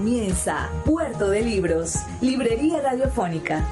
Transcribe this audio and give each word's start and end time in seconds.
Comienza 0.00 0.70
Puerto 0.86 1.28
de 1.28 1.42
Libros, 1.42 1.96
Librería 2.22 2.80
Radiofónica. 2.80 3.62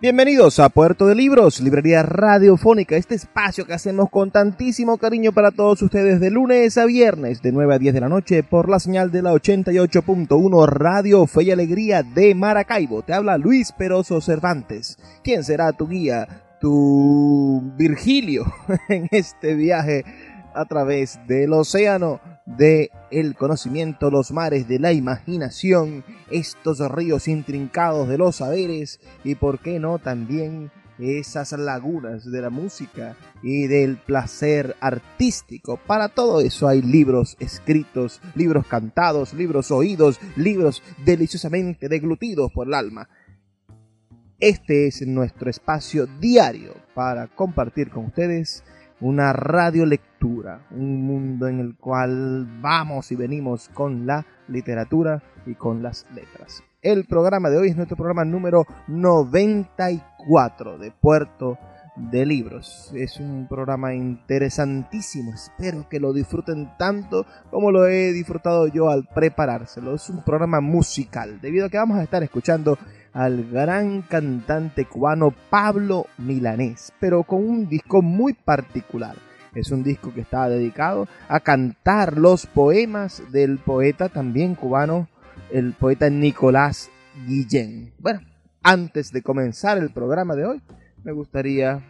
Bienvenidos 0.00 0.58
a 0.58 0.70
Puerto 0.70 1.06
de 1.06 1.16
Libros, 1.16 1.60
Librería 1.60 2.02
Radiofónica, 2.02 2.96
este 2.96 3.14
espacio 3.14 3.66
que 3.66 3.74
hacemos 3.74 4.08
con 4.08 4.30
tantísimo 4.30 4.96
cariño 4.96 5.32
para 5.32 5.50
todos 5.50 5.82
ustedes 5.82 6.18
de 6.18 6.30
lunes 6.30 6.78
a 6.78 6.86
viernes 6.86 7.42
de 7.42 7.52
9 7.52 7.74
a 7.74 7.78
10 7.78 7.92
de 7.92 8.00
la 8.00 8.08
noche 8.08 8.42
por 8.42 8.70
la 8.70 8.80
señal 8.80 9.10
de 9.10 9.20
la 9.20 9.34
88.1 9.34 10.66
Radio 10.66 11.26
Fe 11.26 11.42
y 11.42 11.50
Alegría 11.50 12.02
de 12.02 12.34
Maracaibo. 12.34 13.02
Te 13.02 13.12
habla 13.12 13.36
Luis 13.36 13.72
Peroso 13.72 14.22
Cervantes. 14.22 14.96
¿Quién 15.22 15.44
será 15.44 15.72
tu 15.72 15.86
guía, 15.86 16.49
tu 16.60 17.62
Virgilio 17.76 18.44
en 18.88 19.08
este 19.10 19.54
viaje 19.54 20.04
a 20.54 20.64
través 20.64 21.18
del 21.26 21.52
océano 21.52 22.20
de 22.46 22.90
el 23.10 23.36
conocimiento, 23.36 24.10
los 24.10 24.32
mares 24.32 24.68
de 24.68 24.78
la 24.78 24.92
imaginación, 24.92 26.04
estos 26.30 26.80
ríos 26.90 27.28
intrincados 27.28 28.08
de 28.08 28.18
los 28.18 28.36
saberes 28.36 29.00
y 29.24 29.36
por 29.36 29.60
qué 29.60 29.78
no 29.78 29.98
también 29.98 30.70
esas 31.00 31.52
lagunas 31.52 32.30
de 32.30 32.40
la 32.42 32.50
música 32.50 33.16
y 33.42 33.66
del 33.66 33.96
placer 33.96 34.76
artístico. 34.80 35.78
Para 35.86 36.08
todo 36.08 36.40
eso 36.40 36.68
hay 36.68 36.82
libros 36.82 37.36
escritos, 37.40 38.20
libros 38.34 38.66
cantados, 38.66 39.32
libros 39.32 39.70
oídos, 39.70 40.20
libros 40.36 40.82
deliciosamente 41.04 41.88
deglutidos 41.88 42.52
por 42.52 42.66
el 42.66 42.74
alma. 42.74 43.08
Este 44.40 44.86
es 44.86 45.06
nuestro 45.06 45.50
espacio 45.50 46.06
diario 46.06 46.72
para 46.94 47.26
compartir 47.26 47.90
con 47.90 48.06
ustedes 48.06 48.64
una 48.98 49.34
radiolectura, 49.34 50.66
un 50.70 51.02
mundo 51.02 51.46
en 51.46 51.60
el 51.60 51.76
cual 51.76 52.48
vamos 52.62 53.12
y 53.12 53.16
venimos 53.16 53.68
con 53.68 54.06
la 54.06 54.24
literatura 54.48 55.22
y 55.44 55.56
con 55.56 55.82
las 55.82 56.06
letras. 56.14 56.64
El 56.80 57.04
programa 57.04 57.50
de 57.50 57.58
hoy 57.58 57.68
es 57.68 57.76
nuestro 57.76 57.98
programa 57.98 58.24
número 58.24 58.66
94 58.88 60.78
de 60.78 60.90
Puerto 60.90 61.58
de 61.96 62.24
Libros. 62.24 62.90
Es 62.94 63.20
un 63.20 63.46
programa 63.46 63.92
interesantísimo, 63.94 65.34
espero 65.34 65.86
que 65.86 66.00
lo 66.00 66.14
disfruten 66.14 66.70
tanto 66.78 67.26
como 67.50 67.70
lo 67.70 67.86
he 67.86 68.12
disfrutado 68.12 68.68
yo 68.68 68.88
al 68.88 69.06
preparárselo. 69.06 69.94
Es 69.94 70.08
un 70.08 70.24
programa 70.24 70.62
musical, 70.62 71.42
debido 71.42 71.66
a 71.66 71.68
que 71.68 71.76
vamos 71.76 71.98
a 71.98 72.02
estar 72.02 72.22
escuchando 72.22 72.78
al 73.12 73.50
gran 73.50 74.02
cantante 74.02 74.84
cubano 74.84 75.34
Pablo 75.50 76.06
Milanés, 76.18 76.92
pero 77.00 77.24
con 77.24 77.48
un 77.48 77.68
disco 77.68 78.02
muy 78.02 78.34
particular. 78.34 79.16
Es 79.54 79.70
un 79.72 79.82
disco 79.82 80.14
que 80.14 80.20
está 80.20 80.48
dedicado 80.48 81.08
a 81.28 81.40
cantar 81.40 82.16
los 82.16 82.46
poemas 82.46 83.22
del 83.32 83.58
poeta 83.58 84.08
también 84.08 84.54
cubano, 84.54 85.08
el 85.50 85.72
poeta 85.72 86.08
Nicolás 86.08 86.88
Guillén. 87.26 87.92
Bueno, 87.98 88.20
antes 88.62 89.10
de 89.10 89.22
comenzar 89.22 89.78
el 89.78 89.90
programa 89.90 90.36
de 90.36 90.46
hoy, 90.46 90.62
me 91.02 91.12
gustaría 91.12 91.82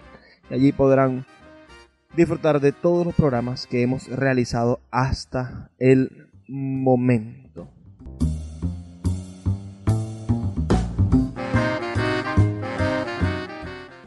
Y 0.49 0.53
allí 0.53 0.71
podrán 0.71 1.25
disfrutar 2.15 2.61
de 2.61 2.71
todos 2.71 3.05
los 3.05 3.13
programas 3.13 3.67
que 3.67 3.81
hemos 3.81 4.07
realizado 4.07 4.79
hasta 4.89 5.71
el 5.77 6.29
momento. 6.47 7.67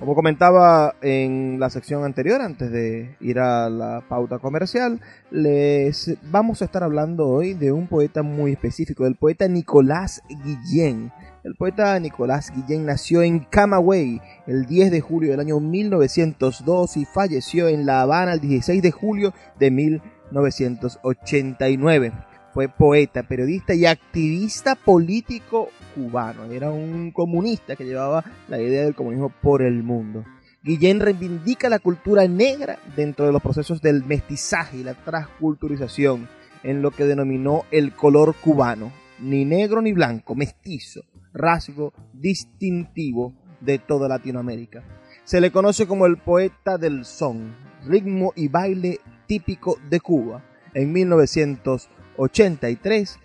Como 0.04 0.16
comentaba 0.16 0.96
en 1.00 1.58
la 1.58 1.70
sección 1.70 2.04
anterior, 2.04 2.42
antes 2.42 2.70
de 2.70 3.16
ir 3.22 3.38
a 3.38 3.70
la 3.70 4.04
pauta 4.06 4.38
comercial, 4.38 5.00
les 5.30 6.18
vamos 6.30 6.60
a 6.60 6.66
estar 6.66 6.82
hablando 6.82 7.26
hoy 7.26 7.54
de 7.54 7.72
un 7.72 7.86
poeta 7.86 8.22
muy 8.22 8.52
específico, 8.52 9.04
del 9.04 9.16
poeta 9.16 9.48
Nicolás 9.48 10.20
Guillén. 10.28 11.10
El 11.42 11.54
poeta 11.54 11.98
Nicolás 12.00 12.52
Guillén 12.54 12.84
nació 12.84 13.22
en 13.22 13.46
Camagüey 13.46 14.20
el 14.46 14.66
10 14.66 14.90
de 14.90 15.00
julio 15.00 15.30
del 15.30 15.40
año 15.40 15.58
1902 15.58 16.98
y 16.98 17.06
falleció 17.06 17.68
en 17.68 17.86
La 17.86 18.02
Habana 18.02 18.34
el 18.34 18.40
16 18.40 18.82
de 18.82 18.90
julio 18.90 19.32
de 19.58 19.70
1989. 19.70 22.12
Fue 22.52 22.68
poeta, 22.68 23.22
periodista 23.22 23.72
y 23.72 23.86
activista 23.86 24.74
político 24.74 25.70
cubano. 25.94 26.44
Era 26.44 26.70
un 26.70 27.10
comunista 27.10 27.76
que 27.76 27.84
llevaba 27.84 28.24
la 28.48 28.60
idea 28.60 28.84
del 28.84 28.94
comunismo 28.94 29.32
por 29.42 29.62
el 29.62 29.82
mundo. 29.82 30.24
Guillén 30.62 31.00
reivindica 31.00 31.68
la 31.68 31.78
cultura 31.78 32.26
negra 32.26 32.78
dentro 32.96 33.26
de 33.26 33.32
los 33.32 33.42
procesos 33.42 33.82
del 33.82 34.04
mestizaje 34.04 34.78
y 34.78 34.82
la 34.82 34.94
transculturización 34.94 36.28
en 36.62 36.80
lo 36.80 36.90
que 36.90 37.04
denominó 37.04 37.64
el 37.70 37.92
color 37.92 38.34
cubano, 38.34 38.90
ni 39.20 39.44
negro 39.44 39.82
ni 39.82 39.92
blanco, 39.92 40.34
mestizo, 40.34 41.02
rasgo 41.34 41.92
distintivo 42.14 43.34
de 43.60 43.78
toda 43.78 44.08
Latinoamérica. 44.08 44.82
Se 45.24 45.38
le 45.40 45.50
conoce 45.50 45.86
como 45.86 46.06
el 46.06 46.16
poeta 46.16 46.78
del 46.78 47.04
son, 47.04 47.54
ritmo 47.86 48.32
y 48.34 48.48
baile 48.48 49.00
típico 49.26 49.78
de 49.90 50.00
Cuba. 50.00 50.42
En 50.72 50.90
1983 50.92 53.18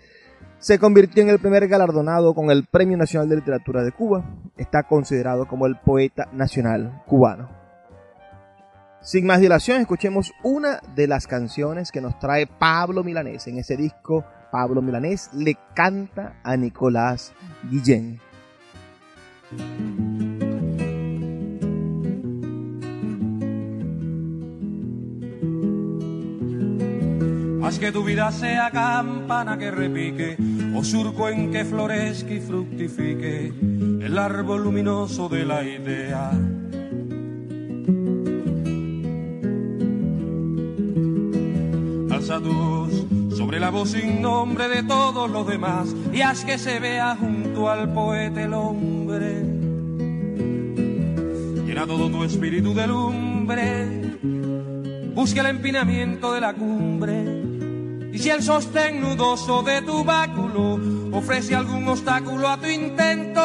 se 0.60 0.78
convirtió 0.78 1.22
en 1.22 1.30
el 1.30 1.38
primer 1.38 1.66
galardonado 1.68 2.34
con 2.34 2.50
el 2.50 2.66
Premio 2.66 2.96
Nacional 2.96 3.28
de 3.28 3.36
Literatura 3.36 3.82
de 3.82 3.92
Cuba. 3.92 4.24
Está 4.58 4.82
considerado 4.82 5.48
como 5.48 5.66
el 5.66 5.76
poeta 5.76 6.28
nacional 6.32 7.02
cubano. 7.06 7.48
Sin 9.00 9.24
más 9.24 9.40
dilación, 9.40 9.80
escuchemos 9.80 10.32
una 10.44 10.80
de 10.94 11.08
las 11.08 11.26
canciones 11.26 11.90
que 11.90 12.02
nos 12.02 12.18
trae 12.18 12.46
Pablo 12.46 13.02
Milanés. 13.02 13.46
En 13.46 13.58
ese 13.58 13.76
disco, 13.78 14.26
Pablo 14.52 14.82
Milanés 14.82 15.30
le 15.32 15.56
canta 15.74 16.38
a 16.44 16.58
Nicolás 16.58 17.32
Guillén. 17.70 18.20
Haz 27.70 27.78
que 27.78 27.92
tu 27.92 28.02
vida 28.02 28.32
sea 28.32 28.68
campana 28.72 29.56
que 29.56 29.70
repique, 29.70 30.36
o 30.74 30.82
surco 30.82 31.28
en 31.28 31.52
que 31.52 31.64
florezca 31.64 32.34
y 32.34 32.40
fructifique 32.40 33.54
el 34.00 34.18
árbol 34.18 34.64
luminoso 34.64 35.28
de 35.28 35.44
la 35.44 35.62
idea. 35.62 36.30
Alza 42.10 42.40
tu 42.40 42.52
voz 42.52 43.06
sobre 43.36 43.60
la 43.60 43.70
voz 43.70 43.90
sin 43.90 44.20
nombre 44.20 44.68
de 44.68 44.82
todos 44.82 45.30
los 45.30 45.46
demás 45.46 45.94
y 46.12 46.22
haz 46.22 46.44
que 46.44 46.58
se 46.58 46.80
vea 46.80 47.14
junto 47.14 47.70
al 47.70 47.92
poeta 47.92 48.42
el 48.42 48.52
hombre. 48.52 49.44
Llena 51.64 51.86
todo 51.86 52.10
tu 52.10 52.24
espíritu 52.24 52.74
de 52.74 52.86
lumbre, 52.88 53.86
busca 55.14 55.42
el 55.42 55.46
empinamiento 55.46 56.32
de 56.32 56.40
la 56.40 56.52
cumbre 56.52 57.39
y 58.12 58.18
si 58.18 58.30
el 58.30 58.42
sostén 58.42 59.00
nudoso 59.00 59.62
de 59.62 59.82
tu 59.82 60.04
báculo 60.04 60.78
ofrece 61.12 61.54
algún 61.54 61.86
obstáculo 61.88 62.48
a 62.48 62.56
tu 62.56 62.66
intento, 62.66 63.40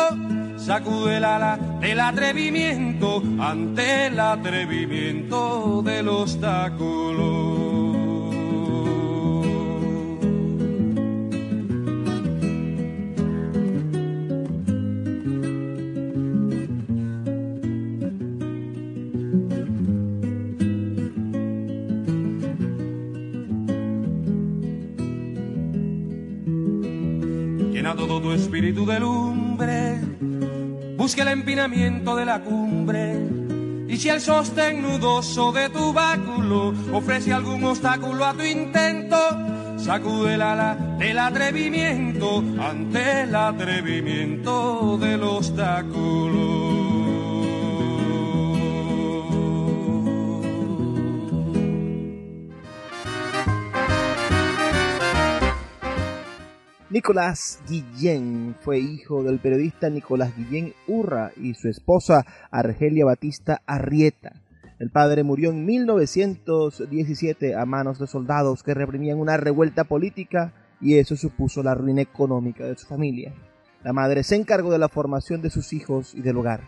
sacude 0.58 1.18
el 1.18 1.24
ala 1.24 1.58
del 1.80 2.00
atrevimiento 2.00 3.22
ante 3.40 4.08
el 4.08 4.20
atrevimiento 4.20 5.82
del 5.84 6.10
obstáculo. 6.10 7.65
De 28.86 29.00
lumbre 29.00 30.00
busque 31.06 31.22
el 31.22 31.28
empinamiento 31.28 32.16
de 32.16 32.26
la 32.26 32.42
cumbre. 32.42 33.16
Y 33.88 33.98
si 33.98 34.10
el 34.10 34.20
sostén 34.22 34.82
nudoso 34.82 35.52
de 35.52 35.70
tu 35.70 35.94
báculo 35.94 36.74
ofrece 36.92 37.32
algún 37.32 37.64
obstáculo 37.64 38.26
a 38.26 38.34
tu 38.34 38.44
intento, 38.44 39.18
sacude 39.78 40.34
el 40.34 40.42
ala 40.42 40.76
del 40.98 41.20
atrevimiento 41.20 42.44
ante 42.60 43.22
el 43.22 43.36
atrevimiento 43.36 44.98
del 44.98 45.22
obstáculo. 45.22 46.45
Nicolás 56.96 57.60
Guillén 57.68 58.56
fue 58.62 58.80
hijo 58.80 59.22
del 59.22 59.40
periodista 59.40 59.90
Nicolás 59.90 60.34
Guillén 60.38 60.74
Urra 60.88 61.34
y 61.36 61.54
su 61.54 61.68
esposa 61.68 62.26
Argelia 62.52 63.04
Batista 63.04 63.62
Arrieta. 63.66 64.32
El 64.80 64.92
padre 64.92 65.26
murió 65.26 65.50
en 65.50 65.66
1917 65.66 67.54
a 67.54 67.66
manos 67.66 68.00
de 68.00 68.08
soldados 68.08 68.64
que 68.64 68.74
reprimían 68.74 69.20
una 69.20 69.36
revuelta 69.36 69.84
política 69.84 70.54
y 70.80 70.98
eso 70.98 71.18
supuso 71.18 71.62
la 71.64 71.76
ruina 71.76 72.02
económica 72.02 72.64
de 72.64 72.78
su 72.78 72.88
familia. 72.88 73.34
La 73.84 73.92
madre 73.92 74.24
se 74.24 74.38
encargó 74.38 74.72
de 74.72 74.80
la 74.80 74.88
formación 74.88 75.42
de 75.42 75.50
sus 75.50 75.74
hijos 75.74 76.16
y 76.16 76.22
del 76.22 76.38
hogar. 76.38 76.62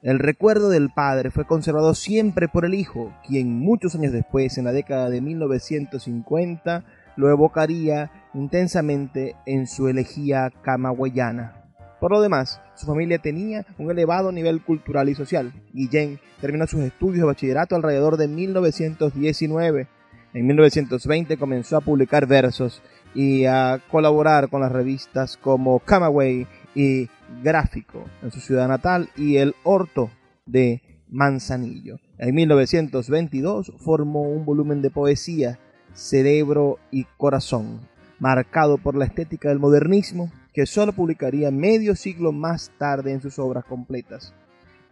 El 0.00 0.18
recuerdo 0.18 0.70
del 0.70 0.88
padre 0.88 1.30
fue 1.30 1.46
conservado 1.46 1.94
siempre 1.94 2.48
por 2.48 2.64
el 2.64 2.72
hijo, 2.72 3.12
quien 3.28 3.58
muchos 3.58 3.94
años 3.96 4.14
después, 4.14 4.56
en 4.56 4.64
la 4.64 4.72
década 4.72 5.10
de 5.10 5.20
1950, 5.20 6.86
lo 7.16 7.30
evocaría 7.30 8.10
intensamente 8.34 9.36
en 9.46 9.66
su 9.66 9.88
elegía 9.88 10.50
camagüeyana. 10.62 11.62
Por 12.00 12.10
lo 12.10 12.20
demás, 12.20 12.60
su 12.74 12.86
familia 12.86 13.18
tenía 13.18 13.64
un 13.78 13.90
elevado 13.90 14.32
nivel 14.32 14.60
cultural 14.62 15.08
y 15.08 15.14
social. 15.14 15.52
Guillén 15.72 16.18
terminó 16.40 16.66
sus 16.66 16.80
estudios 16.80 17.18
de 17.18 17.26
bachillerato 17.26 17.76
alrededor 17.76 18.16
de 18.16 18.26
1919. 18.26 19.86
En 20.34 20.46
1920 20.46 21.36
comenzó 21.36 21.76
a 21.76 21.80
publicar 21.80 22.26
versos 22.26 22.82
y 23.14 23.44
a 23.44 23.80
colaborar 23.90 24.48
con 24.48 24.62
las 24.62 24.72
revistas 24.72 25.36
como 25.36 25.78
Camagüey 25.78 26.46
y 26.74 27.08
Gráfico 27.42 28.04
en 28.22 28.32
su 28.32 28.40
ciudad 28.40 28.66
natal 28.66 29.10
y 29.16 29.36
El 29.36 29.54
Horto 29.62 30.10
de 30.46 30.82
Manzanillo. 31.08 31.98
En 32.18 32.34
1922 32.34 33.74
formó 33.78 34.22
un 34.22 34.44
volumen 34.44 34.82
de 34.82 34.90
poesía 34.90 35.58
cerebro 35.92 36.78
y 36.90 37.04
corazón, 37.16 37.80
marcado 38.22 38.78
por 38.78 38.94
la 38.94 39.04
estética 39.04 39.48
del 39.48 39.58
modernismo 39.58 40.30
que 40.54 40.64
solo 40.64 40.92
publicaría 40.92 41.50
medio 41.50 41.96
siglo 41.96 42.30
más 42.30 42.70
tarde 42.78 43.12
en 43.12 43.20
sus 43.20 43.36
obras 43.40 43.64
completas. 43.64 44.32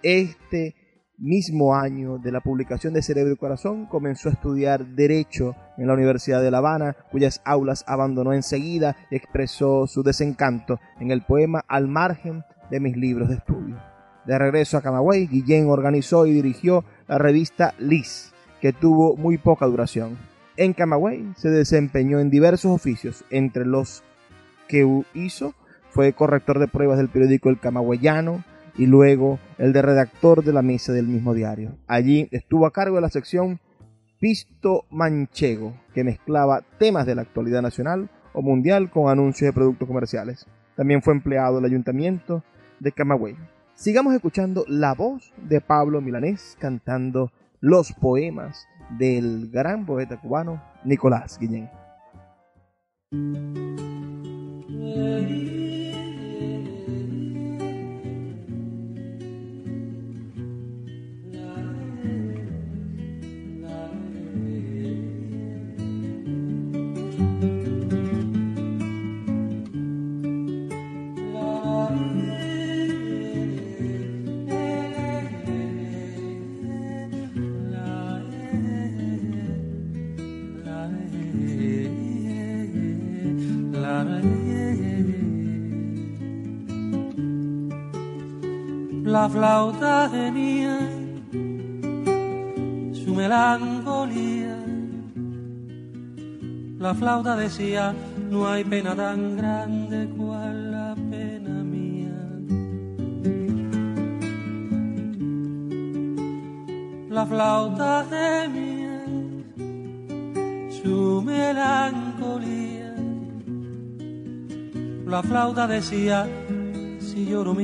Este 0.03 0.75
mismo 1.17 1.77
año 1.77 2.19
de 2.19 2.32
la 2.32 2.41
publicación 2.41 2.93
de 2.93 3.03
Cerebro 3.03 3.35
y 3.35 3.37
Corazón 3.37 3.87
comenzó 3.87 4.31
a 4.31 4.32
estudiar 4.32 4.85
Derecho 4.85 5.55
en 5.79 5.87
la 5.87 5.94
Universidad 5.94 6.43
de 6.43 6.50
La 6.50 6.59
Habana, 6.59 6.97
cuyas 7.12 7.41
aulas 7.44 7.85
abandonó 7.87 8.32
enseguida 8.32 8.97
y 9.12 9.17
expresó 9.17 9.87
su 9.87 10.03
desencanto 10.03 10.81
en 10.99 11.12
el 11.12 11.23
poema 11.23 11.62
Al 11.69 11.87
margen 11.87 12.43
de 12.69 12.81
mis 12.81 12.97
libros 12.97 13.29
de 13.29 13.37
estudio. 13.37 13.81
De 14.27 14.37
regreso 14.38 14.77
a 14.77 14.82
Camagüey, 14.82 15.29
Guillén 15.29 15.69
organizó 15.69 16.27
y 16.27 16.32
dirigió 16.32 16.85
la 17.06 17.19
revista 17.19 17.75
Liz, 17.79 18.32
que 18.61 18.73
tuvo 18.73 19.17
muy 19.17 19.38
poca 19.38 19.67
duración. 19.67 20.30
En 20.60 20.74
Camagüey 20.74 21.32
se 21.38 21.48
desempeñó 21.48 22.20
en 22.20 22.28
diversos 22.28 22.70
oficios, 22.70 23.24
entre 23.30 23.64
los 23.64 24.02
que 24.68 24.86
hizo 25.14 25.54
fue 25.88 26.12
corrector 26.12 26.58
de 26.58 26.68
pruebas 26.68 26.98
del 26.98 27.08
periódico 27.08 27.48
El 27.48 27.58
Camagüeyano 27.58 28.44
y 28.76 28.84
luego 28.84 29.38
el 29.56 29.72
de 29.72 29.80
redactor 29.80 30.44
de 30.44 30.52
la 30.52 30.60
mesa 30.60 30.92
del 30.92 31.06
mismo 31.06 31.32
diario. 31.32 31.78
Allí 31.86 32.28
estuvo 32.30 32.66
a 32.66 32.74
cargo 32.74 32.96
de 32.96 33.00
la 33.00 33.08
sección 33.08 33.58
Pisto 34.18 34.84
Manchego, 34.90 35.72
que 35.94 36.04
mezclaba 36.04 36.62
temas 36.78 37.06
de 37.06 37.14
la 37.14 37.22
actualidad 37.22 37.62
nacional 37.62 38.10
o 38.34 38.42
mundial 38.42 38.90
con 38.90 39.08
anuncios 39.08 39.48
de 39.48 39.54
productos 39.54 39.88
comerciales. 39.88 40.46
También 40.76 41.00
fue 41.00 41.14
empleado 41.14 41.56
del 41.56 41.64
ayuntamiento 41.64 42.44
de 42.80 42.92
Camagüey. 42.92 43.34
Sigamos 43.76 44.12
escuchando 44.12 44.66
la 44.68 44.92
voz 44.92 45.32
de 45.38 45.62
Pablo 45.62 46.02
Milanés 46.02 46.58
cantando 46.60 47.32
los 47.60 47.92
poemas 47.92 48.68
del 48.98 49.48
gran 49.50 49.87
poeta 49.87 50.16
cubano 50.20 50.62
Nicolás 50.84 51.38
Guillén. 51.38 51.69
La 89.10 89.29
flauta 89.29 90.08
tenía 90.08 90.79
su 92.93 93.12
melancolía. 93.12 94.56
La 96.79 96.94
flauta 96.94 97.36
decía, 97.36 97.93
no 98.31 98.48
hay 98.48 98.62
pena 98.62 98.94
tan 98.94 99.36
grande 99.36 100.08
cual 100.17 100.70
la 100.70 100.94
pena 101.10 101.64
mía. 101.74 102.19
La 107.08 107.26
flauta 107.26 108.06
tenía 108.08 109.05
su 110.82 111.20
melancolía. 111.22 112.94
La 115.05 115.20
flauta 115.20 115.67
decía, 115.67 116.29
lloro 117.31 117.55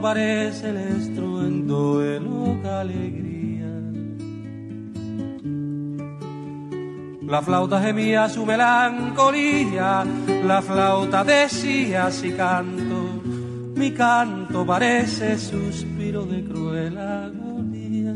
parece 0.00 0.70
el 0.70 0.76
estruendo 0.76 1.98
de 1.98 2.18
loca 2.18 2.80
alegría. 2.80 3.70
La 7.26 7.42
flauta 7.42 7.82
gemía 7.82 8.28
su 8.28 8.46
melancolía, 8.46 10.04
la 10.44 10.62
flauta 10.62 11.24
decía 11.24 12.10
si 12.10 12.32
canto, 12.32 13.22
mi 13.74 13.90
canto 13.90 14.64
parece 14.64 15.38
suspiro 15.38 16.24
de 16.24 16.44
cruel 16.44 16.96
agonía. 16.96 18.14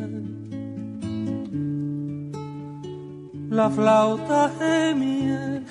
La 3.50 3.68
flauta 3.68 4.50
gemía 4.58 5.62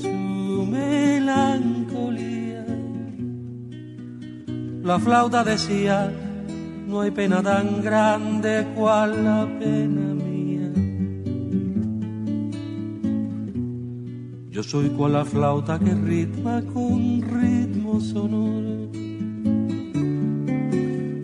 su 0.00 0.66
melancolía 0.70 1.81
la 4.82 4.98
flauta 4.98 5.44
decía, 5.44 6.12
no 6.86 7.00
hay 7.00 7.10
pena 7.10 7.42
tan 7.42 7.82
grande 7.82 8.66
cual 8.74 9.24
la 9.24 9.46
pena 9.58 10.14
mía. 10.14 10.70
Yo 14.50 14.62
soy 14.62 14.88
cual 14.90 15.12
la 15.12 15.24
flauta 15.24 15.78
que 15.78 15.94
ritma 15.94 16.62
con 16.62 17.22
ritmo 17.22 18.00
sonoro, 18.00 18.90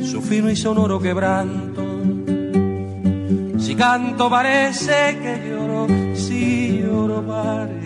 su 0.07 0.23
fino 0.23 0.51
y 0.51 0.57
sonoro 0.57 1.01
quebranto. 1.01 1.85
Si 3.59 3.75
canto 3.75 4.31
parece 4.31 5.19
que 5.21 5.49
lloro, 5.51 5.87
si 6.15 6.81
lloro 6.81 7.27
parece 7.27 7.78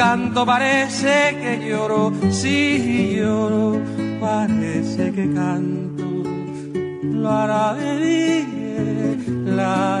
canto 0.00 0.46
parece 0.46 1.36
que 1.42 1.68
lloro, 1.68 2.10
si 2.30 3.16
lloro 3.16 3.78
parece 4.18 5.12
que 5.12 5.30
canto. 5.34 6.06
La 7.02 7.46
la 7.46 7.76
la 9.44 10.00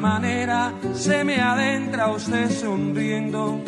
Manera 0.00 0.72
se 0.94 1.22
me 1.24 1.40
adentra 1.40 2.08
usted 2.08 2.50
sonriendo, 2.50 3.62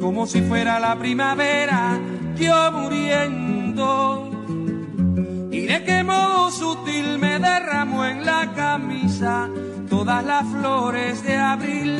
como 0.00 0.26
si 0.26 0.40
fuera 0.42 0.80
la 0.80 0.96
primavera, 0.96 1.98
yo 2.36 2.72
muriendo. 2.72 4.30
Y 5.52 5.66
de 5.66 5.84
qué 5.84 6.02
modo 6.02 6.50
sutil 6.50 7.18
me 7.18 7.38
derramó 7.38 8.04
en 8.04 8.24
la 8.24 8.52
camisa 8.54 9.48
todas 9.88 10.24
las 10.24 10.44
flores 10.46 11.22
de 11.22 11.36
abril. 11.36 11.98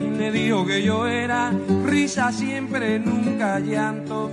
Y 0.00 0.18
me 0.18 0.30
dijo 0.30 0.66
que 0.66 0.82
yo 0.82 1.06
era 1.06 1.52
risa 1.84 2.30
siempre, 2.32 2.98
nunca 2.98 3.58
llanto 3.58 4.32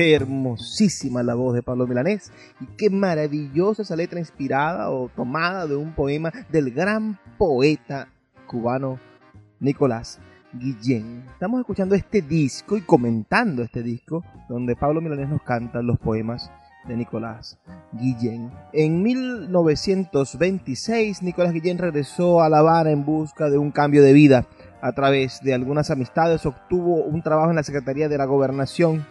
Qué 0.00 0.14
hermosísima 0.14 1.22
la 1.22 1.34
voz 1.34 1.52
de 1.52 1.62
Pablo 1.62 1.86
Milanés 1.86 2.32
y 2.58 2.64
qué 2.78 2.88
maravillosa 2.88 3.82
esa 3.82 3.96
letra 3.96 4.18
inspirada 4.18 4.90
o 4.90 5.10
tomada 5.14 5.66
de 5.66 5.76
un 5.76 5.92
poema 5.92 6.32
del 6.48 6.70
gran 6.70 7.18
poeta 7.36 8.08
cubano 8.46 8.98
Nicolás 9.58 10.18
Guillén. 10.54 11.26
Estamos 11.34 11.60
escuchando 11.60 11.94
este 11.94 12.22
disco 12.22 12.78
y 12.78 12.80
comentando 12.80 13.62
este 13.62 13.82
disco 13.82 14.24
donde 14.48 14.74
Pablo 14.74 15.02
Milanés 15.02 15.28
nos 15.28 15.42
canta 15.42 15.82
los 15.82 15.98
poemas 15.98 16.50
de 16.88 16.96
Nicolás 16.96 17.58
Guillén. 17.92 18.50
En 18.72 19.02
1926, 19.02 21.22
Nicolás 21.22 21.52
Guillén 21.52 21.76
regresó 21.76 22.40
a 22.40 22.48
La 22.48 22.60
Habana 22.60 22.90
en 22.90 23.04
busca 23.04 23.50
de 23.50 23.58
un 23.58 23.70
cambio 23.70 24.02
de 24.02 24.14
vida. 24.14 24.46
A 24.80 24.92
través 24.92 25.42
de 25.42 25.52
algunas 25.52 25.90
amistades 25.90 26.46
obtuvo 26.46 27.04
un 27.04 27.20
trabajo 27.20 27.50
en 27.50 27.56
la 27.56 27.64
Secretaría 27.64 28.08
de 28.08 28.16
la 28.16 28.24
Gobernación. 28.24 29.04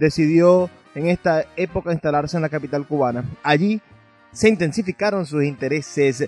Decidió 0.00 0.70
en 0.94 1.08
esta 1.08 1.44
época 1.56 1.92
instalarse 1.92 2.34
en 2.38 2.42
la 2.42 2.48
capital 2.48 2.86
cubana. 2.86 3.22
Allí 3.42 3.82
se 4.32 4.48
intensificaron 4.48 5.26
sus 5.26 5.44
intereses 5.44 6.26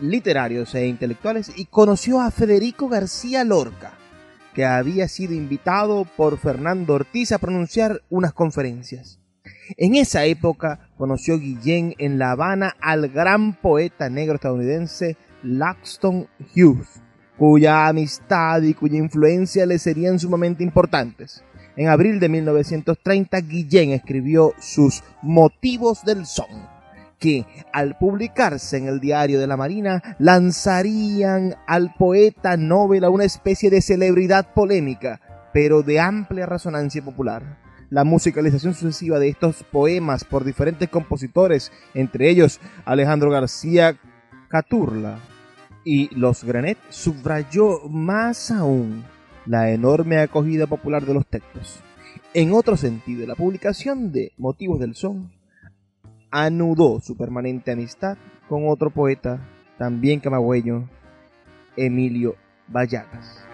literarios 0.00 0.74
e 0.74 0.86
intelectuales 0.86 1.52
y 1.54 1.66
conoció 1.66 2.22
a 2.22 2.30
Federico 2.30 2.88
García 2.88 3.44
Lorca, 3.44 3.92
que 4.54 4.64
había 4.64 5.08
sido 5.08 5.34
invitado 5.34 6.06
por 6.16 6.38
Fernando 6.38 6.94
Ortiz 6.94 7.32
a 7.32 7.38
pronunciar 7.38 8.00
unas 8.08 8.32
conferencias. 8.32 9.20
En 9.76 9.94
esa 9.94 10.24
época 10.24 10.88
conoció 10.96 11.38
Guillén 11.38 11.94
en 11.98 12.18
La 12.18 12.30
Habana 12.30 12.76
al 12.80 13.10
gran 13.10 13.52
poeta 13.52 14.08
negro 14.08 14.36
estadounidense 14.36 15.18
Langston 15.42 16.28
Hughes, 16.56 17.02
cuya 17.36 17.88
amistad 17.88 18.62
y 18.62 18.72
cuya 18.72 18.96
influencia 18.96 19.66
le 19.66 19.78
serían 19.78 20.18
sumamente 20.18 20.64
importantes. 20.64 21.44
En 21.74 21.88
abril 21.88 22.20
de 22.20 22.28
1930, 22.28 23.40
Guillén 23.40 23.92
escribió 23.92 24.52
sus 24.58 25.02
Motivos 25.22 26.04
del 26.04 26.26
Son, 26.26 26.68
que 27.18 27.46
al 27.72 27.96
publicarse 27.96 28.76
en 28.76 28.88
el 28.88 29.00
diario 29.00 29.40
de 29.40 29.46
la 29.46 29.56
Marina 29.56 30.02
lanzarían 30.18 31.56
al 31.66 31.94
poeta 31.94 32.58
Nobel 32.58 33.04
a 33.04 33.10
una 33.10 33.24
especie 33.24 33.70
de 33.70 33.80
celebridad 33.80 34.52
polémica, 34.52 35.20
pero 35.54 35.82
de 35.82 35.98
amplia 35.98 36.44
resonancia 36.44 37.02
popular. 37.02 37.58
La 37.88 38.04
musicalización 38.04 38.74
sucesiva 38.74 39.18
de 39.18 39.28
estos 39.28 39.62
poemas 39.62 40.24
por 40.24 40.44
diferentes 40.44 40.90
compositores, 40.90 41.72
entre 41.94 42.28
ellos 42.28 42.60
Alejandro 42.84 43.30
García 43.30 43.96
Caturla 44.48 45.18
y 45.84 46.14
Los 46.14 46.44
Granet, 46.44 46.78
subrayó 46.90 47.88
más 47.88 48.50
aún 48.50 49.04
la 49.46 49.70
enorme 49.70 50.18
acogida 50.18 50.66
popular 50.66 51.04
de 51.04 51.14
los 51.14 51.26
textos. 51.26 51.80
En 52.34 52.52
otro 52.52 52.76
sentido, 52.76 53.26
la 53.26 53.34
publicación 53.34 54.12
de 54.12 54.32
Motivos 54.38 54.80
del 54.80 54.94
Son 54.94 55.30
anudó 56.30 57.00
su 57.00 57.16
permanente 57.16 57.72
amistad 57.72 58.16
con 58.48 58.68
otro 58.68 58.90
poeta, 58.90 59.40
también 59.78 60.20
camagüeño, 60.20 60.88
Emilio 61.76 62.36
Vallagas. 62.68 63.44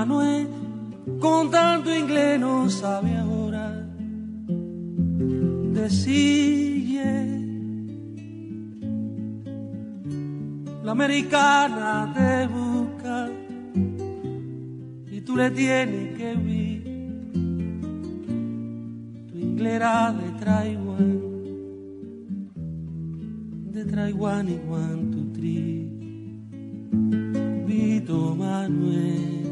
Manuel, 0.00 0.48
con 1.20 1.50
tanto 1.50 1.94
inglés 1.94 2.40
no 2.40 2.70
sabe 2.70 3.14
ahora 3.18 3.86
decir 5.74 6.70
La 10.82 10.92
americana 10.92 12.10
te 12.16 12.46
busca 12.46 13.28
y 15.12 15.20
tú 15.20 15.36
le 15.36 15.50
tienes 15.50 16.16
que 16.16 16.34
vivir. 16.34 16.82
Tu 19.30 19.38
inglés 19.38 19.74
era 19.74 20.12
de 20.12 20.30
Taiwán, 20.42 21.20
de 23.70 23.84
Taiwán 23.84 24.48
y 24.48 24.58
One, 24.66 25.10
two, 25.12 25.32
three. 25.34 25.90
Vito 27.66 28.34
Manuel. 28.34 29.49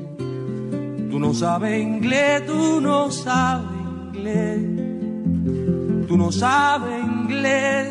Tú 1.18 1.26
no 1.26 1.34
sabes 1.34 1.82
inglés, 1.82 2.46
tú 2.46 2.80
no 2.80 3.10
sabes 3.10 3.76
inglés, 4.14 4.60
tú 6.06 6.16
no 6.16 6.30
sabes 6.30 7.04
inglés. 7.04 7.88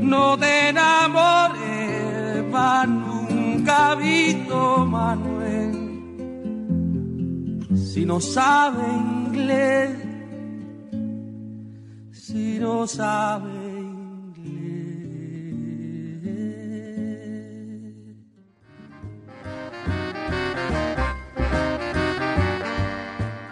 No 0.00 0.38
te 0.38 0.68
enamores, 0.68 2.44
nunca 2.86 3.96
Vito 3.96 4.86
Manuel. 4.86 5.72
Si 7.74 8.06
no 8.06 8.20
sabes 8.20 8.86
inglés, 8.86 9.90
si 12.12 12.60
no 12.60 12.86
sabes 12.86 13.65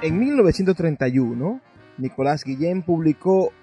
En 0.04 0.18
1931, 0.18 1.62
Nicolás 1.96 2.44
Guillén 2.44 2.82
publicó, 2.82 3.54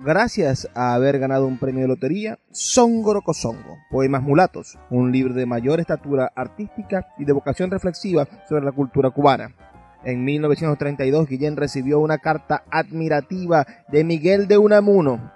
gracias 0.00 0.68
a 0.74 0.92
haber 0.92 1.20
ganado 1.20 1.46
un 1.46 1.56
premio 1.56 1.82
de 1.82 1.86
lotería, 1.86 2.40
Songoro 2.50 3.22
Cosongo, 3.22 3.78
Poemas 3.92 4.24
Mulatos, 4.24 4.76
un 4.90 5.12
libro 5.12 5.34
de 5.34 5.46
mayor 5.46 5.78
estatura 5.78 6.32
artística 6.34 7.06
y 7.16 7.24
de 7.24 7.32
vocación 7.32 7.70
reflexiva 7.70 8.26
sobre 8.48 8.64
la 8.64 8.72
cultura 8.72 9.10
cubana. 9.10 9.54
En 10.02 10.24
1932, 10.24 11.28
Guillén 11.28 11.56
recibió 11.56 12.00
una 12.00 12.18
carta 12.18 12.64
admirativa 12.72 13.64
de 13.86 14.02
Miguel 14.02 14.48
de 14.48 14.58
Unamuno. 14.58 15.30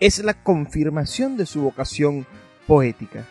Es 0.00 0.24
la 0.24 0.34
confirmación 0.42 1.36
de 1.36 1.46
su 1.46 1.62
vocación 1.62 2.26
poética. 2.66 3.26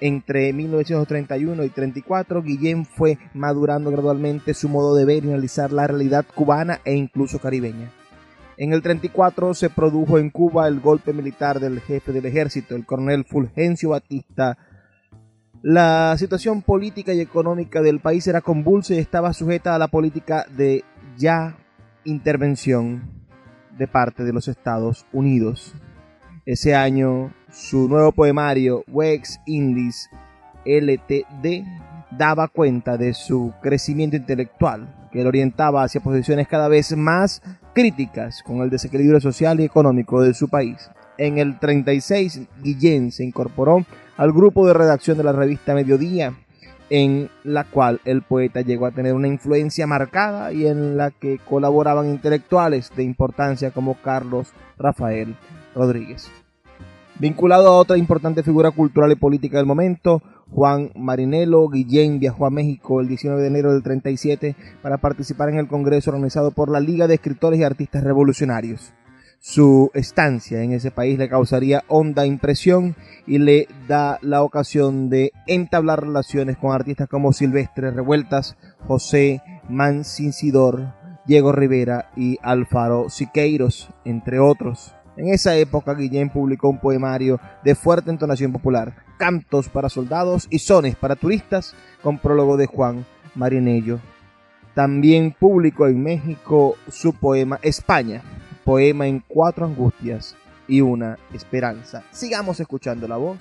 Entre 0.00 0.52
1931 0.52 1.64
y 1.64 1.68
34, 1.70 2.42
Guillén 2.42 2.84
fue 2.84 3.18
madurando 3.34 3.90
gradualmente 3.90 4.54
su 4.54 4.68
modo 4.68 4.94
de 4.94 5.04
ver 5.04 5.24
y 5.24 5.28
analizar 5.28 5.72
la 5.72 5.88
realidad 5.88 6.24
cubana 6.34 6.80
e 6.84 6.94
incluso 6.94 7.40
caribeña. 7.40 7.90
En 8.56 8.72
el 8.72 8.82
34 8.82 9.54
se 9.54 9.70
produjo 9.70 10.18
en 10.18 10.30
Cuba 10.30 10.68
el 10.68 10.80
golpe 10.80 11.12
militar 11.12 11.60
del 11.60 11.80
jefe 11.80 12.12
del 12.12 12.26
ejército, 12.26 12.76
el 12.76 12.86
coronel 12.86 13.24
Fulgencio 13.24 13.90
Batista. 13.90 14.58
La 15.62 16.14
situación 16.16 16.62
política 16.62 17.12
y 17.12 17.20
económica 17.20 17.82
del 17.82 18.00
país 18.00 18.26
era 18.26 18.40
convulsa 18.40 18.94
y 18.94 18.98
estaba 18.98 19.32
sujeta 19.32 19.74
a 19.74 19.78
la 19.78 19.88
política 19.88 20.46
de 20.56 20.84
ya 21.16 21.56
intervención 22.04 23.02
de 23.76 23.86
parte 23.88 24.24
de 24.24 24.32
los 24.32 24.48
Estados 24.48 25.06
Unidos. 25.12 25.74
Ese 26.44 26.74
año 26.74 27.32
su 27.50 27.88
nuevo 27.88 28.12
poemario 28.12 28.84
Wex 28.88 29.40
Indies 29.46 30.10
LTD 30.64 31.64
daba 32.10 32.48
cuenta 32.48 32.96
de 32.96 33.14
su 33.14 33.52
crecimiento 33.62 34.16
intelectual, 34.16 35.08
que 35.10 35.22
lo 35.22 35.28
orientaba 35.28 35.82
hacia 35.82 36.00
posiciones 36.00 36.48
cada 36.48 36.68
vez 36.68 36.96
más 36.96 37.42
críticas 37.74 38.42
con 38.42 38.58
el 38.58 38.70
desequilibrio 38.70 39.20
social 39.20 39.60
y 39.60 39.64
económico 39.64 40.22
de 40.22 40.34
su 40.34 40.48
país. 40.48 40.90
En 41.16 41.38
el 41.38 41.58
36, 41.58 42.42
Guillén 42.62 43.12
se 43.12 43.24
incorporó 43.24 43.84
al 44.16 44.32
grupo 44.32 44.66
de 44.66 44.74
redacción 44.74 45.16
de 45.18 45.24
la 45.24 45.32
revista 45.32 45.74
Mediodía, 45.74 46.34
en 46.90 47.28
la 47.44 47.64
cual 47.64 48.00
el 48.04 48.22
poeta 48.22 48.62
llegó 48.62 48.86
a 48.86 48.92
tener 48.92 49.14
una 49.14 49.28
influencia 49.28 49.86
marcada 49.86 50.52
y 50.52 50.66
en 50.66 50.96
la 50.96 51.10
que 51.10 51.38
colaboraban 51.38 52.08
intelectuales 52.08 52.90
de 52.96 53.02
importancia 53.02 53.70
como 53.70 53.94
Carlos 53.94 54.52
Rafael 54.78 55.36
Rodríguez. 55.74 56.30
Vinculado 57.20 57.66
a 57.66 57.76
otra 57.76 57.98
importante 57.98 58.44
figura 58.44 58.70
cultural 58.70 59.10
y 59.10 59.16
política 59.16 59.56
del 59.56 59.66
momento, 59.66 60.22
Juan 60.52 60.92
Marinelo 60.94 61.68
Guillén 61.68 62.20
viajó 62.20 62.46
a 62.46 62.50
México 62.50 63.00
el 63.00 63.08
19 63.08 63.42
de 63.42 63.48
enero 63.48 63.72
del 63.72 63.82
37 63.82 64.54
para 64.82 64.98
participar 64.98 65.48
en 65.48 65.58
el 65.58 65.66
congreso 65.66 66.10
organizado 66.10 66.52
por 66.52 66.70
la 66.70 66.78
Liga 66.78 67.08
de 67.08 67.14
Escritores 67.14 67.58
y 67.58 67.64
Artistas 67.64 68.04
Revolucionarios. 68.04 68.92
Su 69.40 69.90
estancia 69.94 70.62
en 70.62 70.72
ese 70.72 70.92
país 70.92 71.18
le 71.18 71.28
causaría 71.28 71.82
honda 71.88 72.24
impresión 72.24 72.94
y 73.26 73.38
le 73.38 73.66
da 73.88 74.18
la 74.22 74.42
ocasión 74.42 75.10
de 75.10 75.32
entablar 75.48 76.02
relaciones 76.02 76.56
con 76.56 76.72
artistas 76.72 77.08
como 77.08 77.32
Silvestre 77.32 77.90
Revueltas, 77.90 78.56
José 78.86 79.42
Mancincidor, 79.68 80.94
Diego 81.26 81.50
Rivera 81.50 82.10
y 82.16 82.38
Alfaro 82.42 83.10
Siqueiros, 83.10 83.90
entre 84.04 84.38
otros. 84.38 84.94
En 85.18 85.30
esa 85.30 85.56
época 85.56 85.94
Guillén 85.94 86.30
publicó 86.30 86.68
un 86.68 86.78
poemario 86.78 87.40
de 87.64 87.74
fuerte 87.74 88.08
entonación 88.08 88.52
popular, 88.52 88.94
cantos 89.18 89.68
para 89.68 89.88
soldados 89.88 90.46
y 90.48 90.60
sones 90.60 90.94
para 90.94 91.16
turistas, 91.16 91.74
con 92.04 92.18
prólogo 92.18 92.56
de 92.56 92.66
Juan 92.66 93.04
Marinello. 93.34 93.98
También 94.74 95.34
publicó 95.36 95.88
en 95.88 96.00
México 96.00 96.76
su 96.86 97.12
poema 97.14 97.58
España, 97.62 98.22
poema 98.64 99.08
en 99.08 99.18
cuatro 99.26 99.66
angustias 99.66 100.36
y 100.68 100.82
una 100.82 101.18
esperanza. 101.34 102.04
Sigamos 102.12 102.60
escuchando 102.60 103.08
la 103.08 103.16
voz 103.16 103.38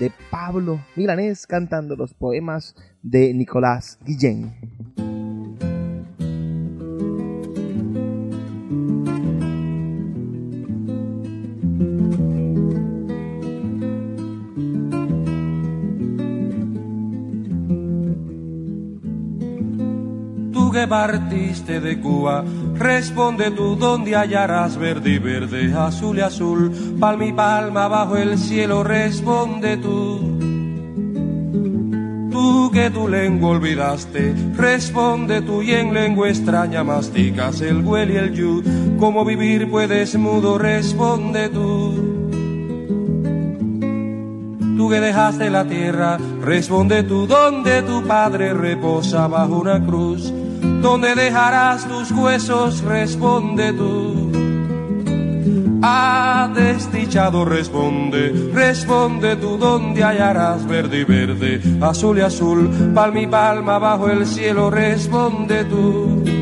de 0.00 0.10
Pablo 0.32 0.80
Milanés 0.96 1.46
cantando 1.46 1.94
los 1.94 2.12
poemas 2.12 2.74
de 3.04 3.32
Nicolás 3.34 4.00
Guillén. 4.04 5.29
Que 20.70 20.86
partiste 20.86 21.80
de 21.80 22.00
Cuba, 22.00 22.44
responde 22.74 23.50
tú 23.50 23.76
donde 23.76 24.16
hallarás 24.16 24.76
verde 24.76 25.10
y 25.10 25.18
verde, 25.18 25.74
azul 25.74 26.18
y 26.18 26.20
azul, 26.20 26.96
palma 26.98 27.26
y 27.26 27.32
palma 27.32 27.88
bajo 27.88 28.16
el 28.16 28.38
cielo, 28.38 28.82
responde 28.82 29.76
tú. 29.76 30.38
Tú 32.30 32.70
que 32.72 32.90
tu 32.90 33.08
lengua 33.08 33.50
olvidaste, 33.50 34.34
responde 34.56 35.42
tú 35.42 35.62
y 35.62 35.72
en 35.72 35.92
lengua 35.92 36.28
extraña 36.28 36.84
masticas 36.84 37.60
el 37.60 37.84
huel 37.84 38.10
y 38.10 38.16
el 38.16 38.34
yu, 38.34 38.62
como 38.98 39.24
vivir 39.24 39.70
puedes 39.70 40.16
mudo, 40.16 40.58
responde 40.58 41.48
tú 41.48 42.10
tú 44.80 44.88
que 44.88 44.98
dejaste 44.98 45.50
la 45.50 45.66
tierra, 45.66 46.16
responde 46.40 47.02
tú 47.02 47.26
donde 47.26 47.82
tu 47.82 48.02
padre 48.06 48.54
reposa 48.54 49.28
bajo 49.28 49.58
una 49.58 49.78
cruz. 49.84 50.32
¿Dónde 50.80 51.14
dejarás 51.14 51.86
tus 51.86 52.10
huesos? 52.12 52.82
Responde 52.82 53.72
tú. 53.72 54.30
Ah, 55.82 56.50
desdichado, 56.54 57.44
responde, 57.44 58.50
responde 58.52 59.36
tú 59.36 59.56
dónde 59.56 60.04
hallarás 60.04 60.66
verde 60.66 60.98
y 60.98 61.04
verde, 61.04 61.60
azul 61.80 62.18
y 62.18 62.20
azul, 62.20 62.92
palma 62.94 63.20
y 63.20 63.26
palma 63.26 63.78
bajo 63.78 64.10
el 64.10 64.26
cielo, 64.26 64.68
responde 64.70 65.64
tú. 65.64 66.39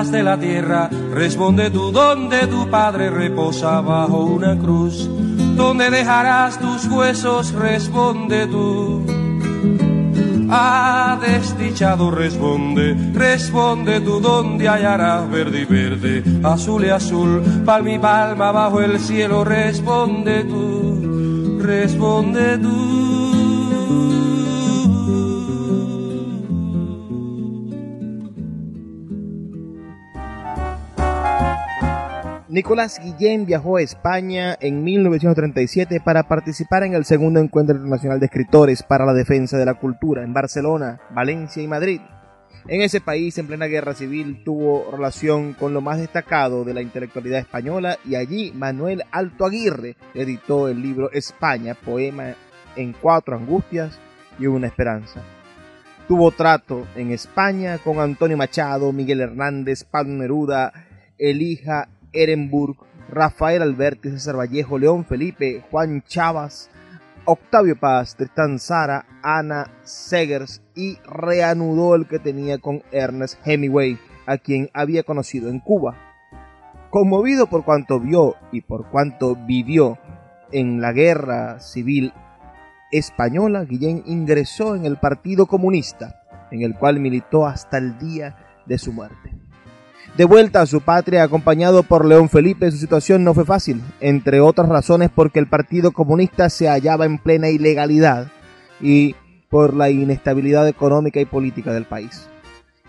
Dejaste 0.00 0.22
la 0.22 0.38
tierra, 0.38 0.90
responde 1.12 1.70
tú 1.70 1.92
donde 1.92 2.46
tu 2.46 2.70
padre 2.70 3.10
reposa 3.10 3.82
bajo 3.82 4.24
una 4.24 4.58
cruz. 4.58 5.06
¿Dónde 5.56 5.90
dejarás 5.90 6.58
tus 6.58 6.86
huesos? 6.86 7.52
Responde 7.52 8.46
tú. 8.46 9.04
Ah, 10.48 11.18
desdichado, 11.20 12.10
responde, 12.10 12.96
responde 13.12 14.00
tú 14.00 14.20
donde 14.20 14.68
hallarás 14.70 15.30
verde 15.30 15.60
y 15.60 15.64
verde, 15.66 16.24
azul 16.44 16.86
y 16.86 16.88
azul, 16.88 17.42
palma 17.66 17.90
y 17.90 17.98
palma 17.98 18.52
bajo 18.52 18.80
el 18.80 18.98
cielo, 18.98 19.44
responde 19.44 20.44
tú, 20.44 21.58
responde 21.60 22.56
tú. 22.56 22.89
Nicolás 32.60 33.00
Guillén 33.02 33.46
viajó 33.46 33.78
a 33.78 33.80
España 33.80 34.54
en 34.60 34.84
1937 34.84 35.98
para 36.04 36.24
participar 36.24 36.82
en 36.82 36.92
el 36.92 37.06
segundo 37.06 37.40
encuentro 37.40 37.74
internacional 37.74 38.20
de 38.20 38.26
escritores 38.26 38.82
para 38.82 39.06
la 39.06 39.14
defensa 39.14 39.56
de 39.56 39.64
la 39.64 39.72
cultura 39.72 40.24
en 40.24 40.34
Barcelona, 40.34 41.00
Valencia 41.08 41.62
y 41.62 41.66
Madrid. 41.66 42.02
En 42.68 42.82
ese 42.82 43.00
país, 43.00 43.38
en 43.38 43.46
plena 43.46 43.64
guerra 43.64 43.94
civil, 43.94 44.42
tuvo 44.44 44.90
relación 44.92 45.54
con 45.54 45.72
lo 45.72 45.80
más 45.80 46.00
destacado 46.00 46.62
de 46.62 46.74
la 46.74 46.82
intelectualidad 46.82 47.40
española 47.40 47.96
y 48.04 48.16
allí 48.16 48.52
Manuel 48.54 49.04
Alto 49.10 49.46
Aguirre 49.46 49.96
editó 50.12 50.68
el 50.68 50.82
libro 50.82 51.10
España, 51.12 51.74
poema 51.74 52.34
en 52.76 52.92
cuatro 52.92 53.36
angustias 53.38 53.98
y 54.38 54.48
una 54.48 54.66
esperanza. 54.66 55.22
Tuvo 56.06 56.30
trato 56.32 56.86
en 56.94 57.10
España 57.10 57.78
con 57.78 58.00
Antonio 58.00 58.36
Machado, 58.36 58.92
Miguel 58.92 59.22
Hernández, 59.22 59.82
Pablo 59.84 60.12
Neruda, 60.12 60.74
Elija 61.16 61.88
Ehrenburg, 62.12 62.76
Rafael 63.08 63.62
Alberti, 63.62 64.10
César 64.10 64.36
Vallejo, 64.38 64.78
León 64.78 65.04
Felipe, 65.04 65.64
Juan 65.70 66.02
Chavas, 66.02 66.70
Octavio 67.24 67.78
Paz, 67.78 68.16
Tristan 68.16 68.58
Sara, 68.58 69.04
Ana 69.22 69.70
Segers 69.82 70.62
y 70.74 70.98
reanudó 71.04 71.94
el 71.94 72.06
que 72.06 72.18
tenía 72.18 72.58
con 72.58 72.82
Ernest 72.92 73.38
Hemingway, 73.44 73.98
a 74.26 74.38
quien 74.38 74.70
había 74.72 75.02
conocido 75.02 75.48
en 75.48 75.60
Cuba. 75.60 75.96
Conmovido 76.90 77.46
por 77.48 77.64
cuanto 77.64 78.00
vio 78.00 78.36
y 78.52 78.62
por 78.62 78.90
cuanto 78.90 79.36
vivió 79.36 79.98
en 80.52 80.80
la 80.80 80.92
guerra 80.92 81.60
civil 81.60 82.12
española, 82.90 83.64
Guillén 83.64 84.02
ingresó 84.06 84.74
en 84.74 84.84
el 84.84 84.98
Partido 84.98 85.46
Comunista, 85.46 86.22
en 86.50 86.62
el 86.62 86.74
cual 86.76 86.98
militó 86.98 87.46
hasta 87.46 87.78
el 87.78 87.98
día 87.98 88.36
de 88.66 88.78
su 88.78 88.92
muerte. 88.92 89.39
De 90.16 90.24
vuelta 90.24 90.60
a 90.60 90.66
su 90.66 90.80
patria, 90.80 91.22
acompañado 91.22 91.82
por 91.82 92.04
León 92.04 92.28
Felipe, 92.28 92.70
su 92.70 92.78
situación 92.78 93.24
no 93.24 93.32
fue 93.32 93.44
fácil, 93.44 93.80
entre 94.00 94.40
otras 94.40 94.68
razones 94.68 95.08
porque 95.14 95.38
el 95.38 95.46
Partido 95.46 95.92
Comunista 95.92 96.50
se 96.50 96.68
hallaba 96.68 97.06
en 97.06 97.18
plena 97.18 97.48
ilegalidad 97.48 98.28
y 98.80 99.14
por 99.48 99.74
la 99.74 99.88
inestabilidad 99.88 100.68
económica 100.68 101.20
y 101.20 101.24
política 101.24 101.72
del 101.72 101.84
país. 101.84 102.28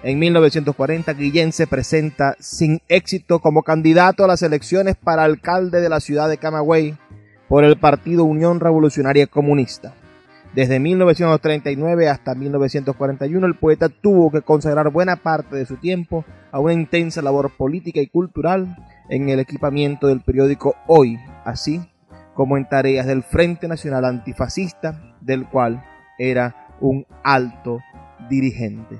En 0.03 0.17
1940, 0.17 1.13
Guillén 1.13 1.53
se 1.53 1.67
presenta 1.67 2.35
sin 2.39 2.81
éxito 2.87 3.39
como 3.39 3.61
candidato 3.61 4.23
a 4.23 4.27
las 4.27 4.41
elecciones 4.41 4.95
para 4.95 5.23
alcalde 5.23 5.79
de 5.79 5.89
la 5.89 5.99
ciudad 5.99 6.27
de 6.27 6.37
Camagüey 6.37 6.97
por 7.47 7.63
el 7.63 7.77
Partido 7.77 8.23
Unión 8.23 8.59
Revolucionaria 8.59 9.27
Comunista. 9.27 9.93
Desde 10.53 10.81
1939 10.81 12.09
hasta 12.09 12.35
1941 12.35 13.47
el 13.47 13.55
poeta 13.55 13.87
tuvo 13.87 14.31
que 14.31 14.41
consagrar 14.41 14.89
buena 14.91 15.15
parte 15.15 15.55
de 15.55 15.65
su 15.65 15.77
tiempo 15.77 16.25
a 16.51 16.59
una 16.59 16.73
intensa 16.73 17.21
labor 17.21 17.51
política 17.55 18.01
y 18.01 18.07
cultural 18.07 18.75
en 19.09 19.29
el 19.29 19.39
equipamiento 19.39 20.07
del 20.07 20.21
periódico 20.21 20.75
Hoy, 20.87 21.17
así 21.45 21.81
como 22.33 22.57
en 22.57 22.67
tareas 22.67 23.07
del 23.07 23.23
Frente 23.23 23.67
Nacional 23.67 24.03
Antifascista, 24.03 25.15
del 25.21 25.47
cual 25.47 25.85
era 26.17 26.67
un 26.81 27.05
alto 27.23 27.79
dirigente. 28.29 28.99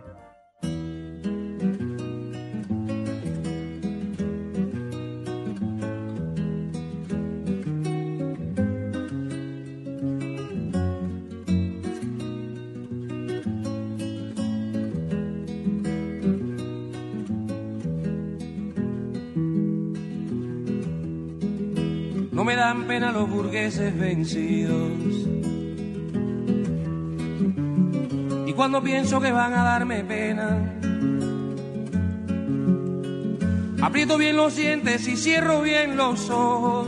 No 22.42 22.46
me 22.46 22.56
dan 22.56 22.88
pena 22.88 23.12
los 23.12 23.30
burgueses 23.30 23.96
vencidos. 23.96 24.94
Y 28.48 28.54
cuando 28.54 28.82
pienso 28.82 29.22
que 29.22 29.32
van 29.32 29.54
a 29.54 29.64
darme 29.64 30.04
pena, 30.04 30.58
aprieto 33.80 34.18
bien 34.18 34.38
los 34.38 34.56
dientes 34.56 35.08
y 35.08 35.18
cierro 35.18 35.62
bien 35.62 35.96
los 35.96 36.32
ojos. 36.32 36.88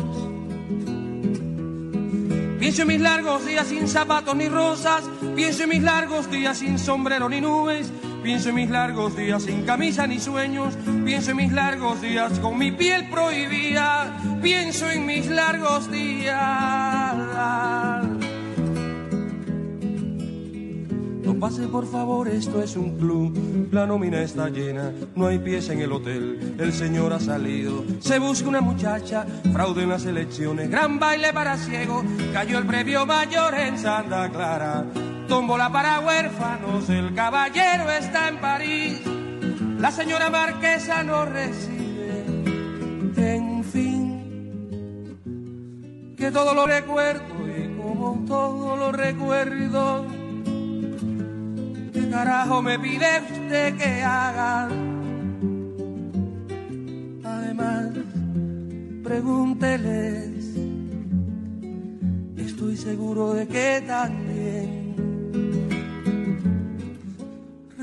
Pienso 2.59 2.81
en 2.81 2.87
mis 2.87 3.01
largos 3.01 3.45
días 3.45 3.67
sin 3.67 3.87
zapatos 3.87 4.35
ni 4.35 4.49
rosas, 4.49 5.03
pienso 5.35 5.65
en 5.65 5.69
mis 5.69 5.83
largos 5.83 6.31
días 6.31 6.57
sin 6.57 6.79
sombrero 6.79 7.29
ni 7.29 7.41
nubes, 7.41 7.93
Pienso 8.23 8.49
en 8.49 8.55
mis 8.55 8.69
largos 8.69 9.17
días 9.17 9.43
sin 9.43 9.63
camisa 9.63 10.07
ni 10.07 10.17
sueños, 10.17 10.73
pienso 11.03 11.31
en 11.31 11.38
mis 11.38 11.51
largos 11.51 12.01
días 12.01 12.39
con 12.39 12.57
mi 12.57 12.71
piel 12.71 13.09
prohibida, 13.09 14.17
pienso 14.41 14.89
en 14.89 15.05
mis 15.05 15.27
largos 15.29 15.91
días. 15.91 16.38
No 21.21 21.38
pase 21.38 21.67
por 21.67 21.86
favor, 21.86 22.29
esto 22.29 22.63
es 22.63 22.77
un 22.77 22.97
club, 22.97 23.67
la 23.73 23.86
nómina 23.86 24.21
está 24.21 24.47
llena, 24.47 24.93
no 25.15 25.27
hay 25.27 25.39
pieza 25.39 25.73
en 25.73 25.81
el 25.81 25.91
hotel, 25.91 26.55
el 26.57 26.71
señor 26.71 27.12
ha 27.12 27.19
salido, 27.19 27.83
se 27.99 28.19
busca 28.19 28.47
una 28.47 28.62
muchacha, 28.62 29.25
fraude 29.51 29.83
en 29.83 29.89
las 29.89 30.05
elecciones, 30.05 30.69
gran 30.69 30.97
baile 30.97 31.33
para 31.33 31.57
ciego, 31.57 32.05
cayó 32.31 32.57
el 32.57 32.65
premio 32.65 33.05
mayor 33.05 33.53
en 33.55 33.77
Santa 33.77 34.29
Clara 34.29 34.86
tómbola 35.33 35.71
para 35.71 35.99
huérfanos, 35.99 36.87
el 36.91 37.15
caballero 37.15 37.89
está 37.89 38.27
en 38.29 38.37
París, 38.37 39.01
la 39.79 39.89
señora 39.89 40.29
marquesa 40.29 41.01
no 41.01 41.25
recibe, 41.25 42.23
en 43.17 43.63
fin, 43.63 45.15
que 46.15 46.29
todo 46.29 46.53
lo 46.53 46.67
recuerdo 46.67 47.23
y 47.47 47.75
como 47.75 48.23
todo 48.27 48.77
lo 48.77 48.91
recuerdo, 48.91 50.05
¿qué 51.93 52.09
carajo 52.11 52.61
me 52.61 52.77
pide 52.77 53.23
usted 53.31 53.75
que 53.75 54.03
haga? 54.03 54.69
Además, 57.23 57.87
pregúnteles, 59.03 60.57
estoy 62.37 62.77
seguro 62.77 63.33
de 63.33 63.47
que 63.47 63.83
también 63.87 64.82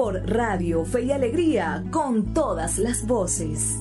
por 0.00 0.14
Radio 0.30 0.82
Fe 0.86 1.02
y 1.02 1.12
Alegría, 1.12 1.84
con 1.90 2.32
todas 2.32 2.78
las 2.78 3.06
voces. 3.06 3.76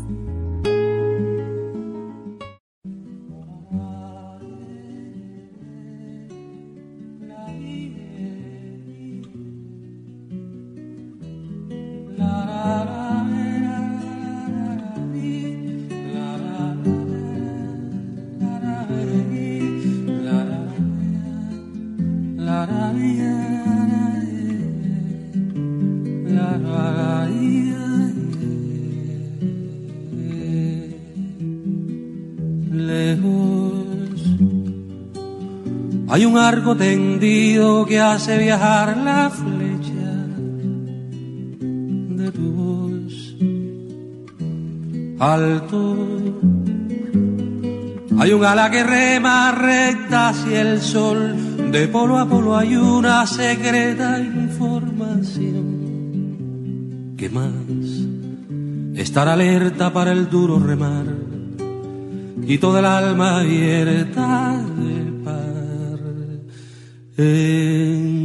Arco 36.49 36.75
tendido 36.75 37.85
que 37.85 37.99
hace 37.99 38.39
viajar 38.39 38.97
la 38.97 39.29
flecha 39.29 40.11
de 42.19 42.31
tu 42.31 42.51
voz. 42.53 43.35
Alto. 45.19 45.95
Hay 48.17 48.33
un 48.33 48.43
ala 48.43 48.71
que 48.71 48.83
rema 48.83 49.51
recta 49.51 50.29
hacia 50.29 50.61
el 50.61 50.81
sol. 50.81 51.35
De 51.71 51.87
polo 51.87 52.17
a 52.17 52.27
polo 52.27 52.57
hay 52.57 52.75
una 52.75 53.27
secreta 53.27 54.19
información. 54.19 55.67
¿Qué 57.15 57.29
más? 57.29 57.83
Estar 58.95 59.27
alerta 59.27 59.93
para 59.93 60.13
el 60.13 60.27
duro 60.31 60.57
remar 60.57 61.05
y 62.41 62.57
toda 62.57 62.79
el 62.79 62.85
alma 62.87 63.41
abierta 63.41 64.65
en 67.19 68.18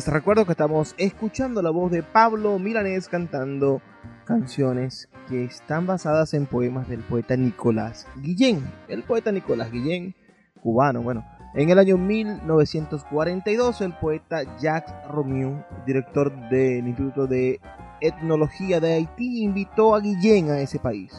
Les 0.00 0.08
recuerdo 0.08 0.46
que 0.46 0.52
estamos 0.52 0.94
escuchando 0.96 1.60
la 1.60 1.68
voz 1.68 1.90
de 1.90 2.02
Pablo 2.02 2.58
Milanés 2.58 3.06
cantando 3.06 3.82
canciones 4.24 5.10
que 5.28 5.44
están 5.44 5.86
basadas 5.86 6.32
en 6.32 6.46
poemas 6.46 6.88
del 6.88 7.00
poeta 7.00 7.36
Nicolás 7.36 8.06
Guillén. 8.16 8.64
El 8.88 9.02
poeta 9.02 9.30
Nicolás 9.30 9.70
Guillén, 9.70 10.14
cubano, 10.62 11.02
bueno. 11.02 11.22
En 11.54 11.68
el 11.68 11.78
año 11.78 11.98
1942, 11.98 13.82
el 13.82 13.92
poeta 13.92 14.40
Jacques 14.58 14.94
Romieu, 15.10 15.62
director 15.84 16.32
del 16.48 16.88
Instituto 16.88 17.26
de 17.26 17.60
Etnología 18.00 18.80
de 18.80 18.94
Haití, 18.94 19.42
invitó 19.42 19.94
a 19.94 20.00
Guillén 20.00 20.50
a 20.50 20.60
ese 20.60 20.78
país 20.78 21.12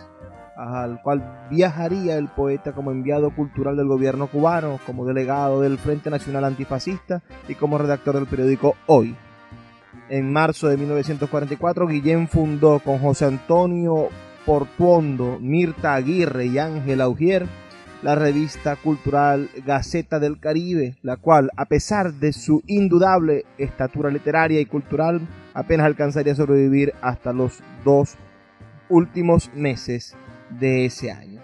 al 0.61 1.01
cual 1.01 1.47
viajaría 1.49 2.17
el 2.17 2.27
poeta 2.27 2.73
como 2.73 2.91
enviado 2.91 3.33
cultural 3.35 3.75
del 3.77 3.87
gobierno 3.87 4.27
cubano, 4.27 4.79
como 4.85 5.05
delegado 5.05 5.61
del 5.61 5.79
Frente 5.79 6.09
Nacional 6.09 6.45
Antifascista 6.45 7.23
y 7.47 7.55
como 7.55 7.79
redactor 7.79 8.15
del 8.15 8.27
periódico 8.27 8.75
Hoy. 8.85 9.15
En 10.09 10.31
marzo 10.31 10.67
de 10.67 10.77
1944, 10.77 11.87
Guillén 11.87 12.27
fundó 12.27 12.79
con 12.79 12.99
José 12.99 13.25
Antonio 13.25 14.09
Portuondo, 14.45 15.39
Mirta 15.39 15.95
Aguirre 15.95 16.45
y 16.45 16.59
Ángel 16.59 17.01
Augier 17.01 17.47
la 18.01 18.15
revista 18.15 18.75
cultural 18.75 19.49
Gaceta 19.63 20.19
del 20.19 20.39
Caribe, 20.39 20.95
la 21.03 21.17
cual, 21.17 21.51
a 21.55 21.65
pesar 21.65 22.13
de 22.13 22.33
su 22.33 22.63
indudable 22.65 23.45
estatura 23.59 24.09
literaria 24.09 24.59
y 24.59 24.65
cultural, 24.65 25.21
apenas 25.53 25.85
alcanzaría 25.85 26.33
a 26.33 26.35
sobrevivir 26.35 26.93
hasta 27.01 27.31
los 27.31 27.61
dos 27.85 28.15
últimos 28.89 29.51
meses 29.53 30.17
de 30.59 30.85
ese 30.85 31.11
año. 31.11 31.41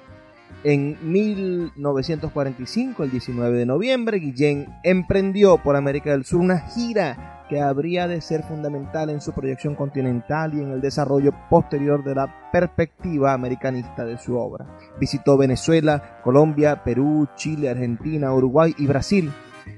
En 0.64 0.98
1945, 1.02 3.04
el 3.04 3.12
19 3.12 3.58
de 3.58 3.66
noviembre, 3.66 4.20
Guillén 4.20 4.68
emprendió 4.84 5.58
por 5.60 5.76
América 5.76 6.12
del 6.12 6.26
Sur 6.26 6.42
una 6.42 6.60
gira 6.60 7.38
que 7.48 7.62
habría 7.62 8.08
de 8.08 8.22
ser 8.22 8.44
fundamental 8.44 9.10
en 9.10 9.22
su 9.22 9.34
proyección 9.34 9.76
continental 9.76 10.54
y 10.54 10.62
en 10.62 10.72
el 10.72 10.82
desarrollo 10.82 11.32
posterior 11.50 12.04
de 12.04 12.16
la 12.16 12.52
perspectiva 12.52 13.34
americanista 13.34 14.04
de 14.04 14.18
su 14.18 14.36
obra. 14.36 14.66
Visitó 15.00 15.38
Venezuela, 15.38 16.20
Colombia, 16.24 16.84
Perú, 16.84 17.28
Chile, 17.36 17.70
Argentina, 17.70 18.34
Uruguay 18.34 18.76
y 18.78 18.88
Brasil. 18.88 19.32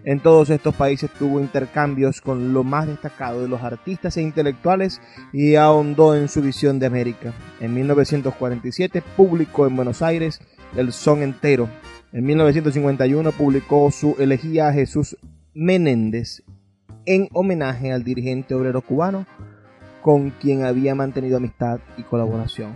En 0.09 0.19
todos 0.21 0.49
estos 0.49 0.73
países 0.73 1.11
tuvo 1.11 1.39
intercambios 1.39 2.19
con 2.19 2.51
lo 2.51 2.63
más 2.63 2.87
destacado 2.87 3.43
de 3.43 3.47
los 3.47 3.61
artistas 3.61 4.17
e 4.17 4.23
intelectuales 4.23 4.99
y 5.31 5.53
ahondó 5.53 6.15
en 6.15 6.29
su 6.29 6.41
visión 6.41 6.79
de 6.79 6.87
América. 6.87 7.31
En 7.59 7.75
1947 7.75 9.03
publicó 9.15 9.67
en 9.67 9.75
Buenos 9.75 10.01
Aires 10.01 10.41
El 10.75 10.93
Son 10.93 11.21
Entero. 11.21 11.69
En 12.11 12.25
1951 12.25 13.31
publicó 13.33 13.91
su 13.91 14.15
elegía 14.17 14.69
a 14.69 14.73
Jesús 14.73 15.15
Menéndez 15.53 16.41
en 17.05 17.29
homenaje 17.31 17.91
al 17.91 18.03
dirigente 18.03 18.55
obrero 18.55 18.81
cubano 18.81 19.27
con 20.01 20.31
quien 20.31 20.65
había 20.65 20.95
mantenido 20.95 21.37
amistad 21.37 21.81
y 21.97 22.01
colaboración. 22.01 22.73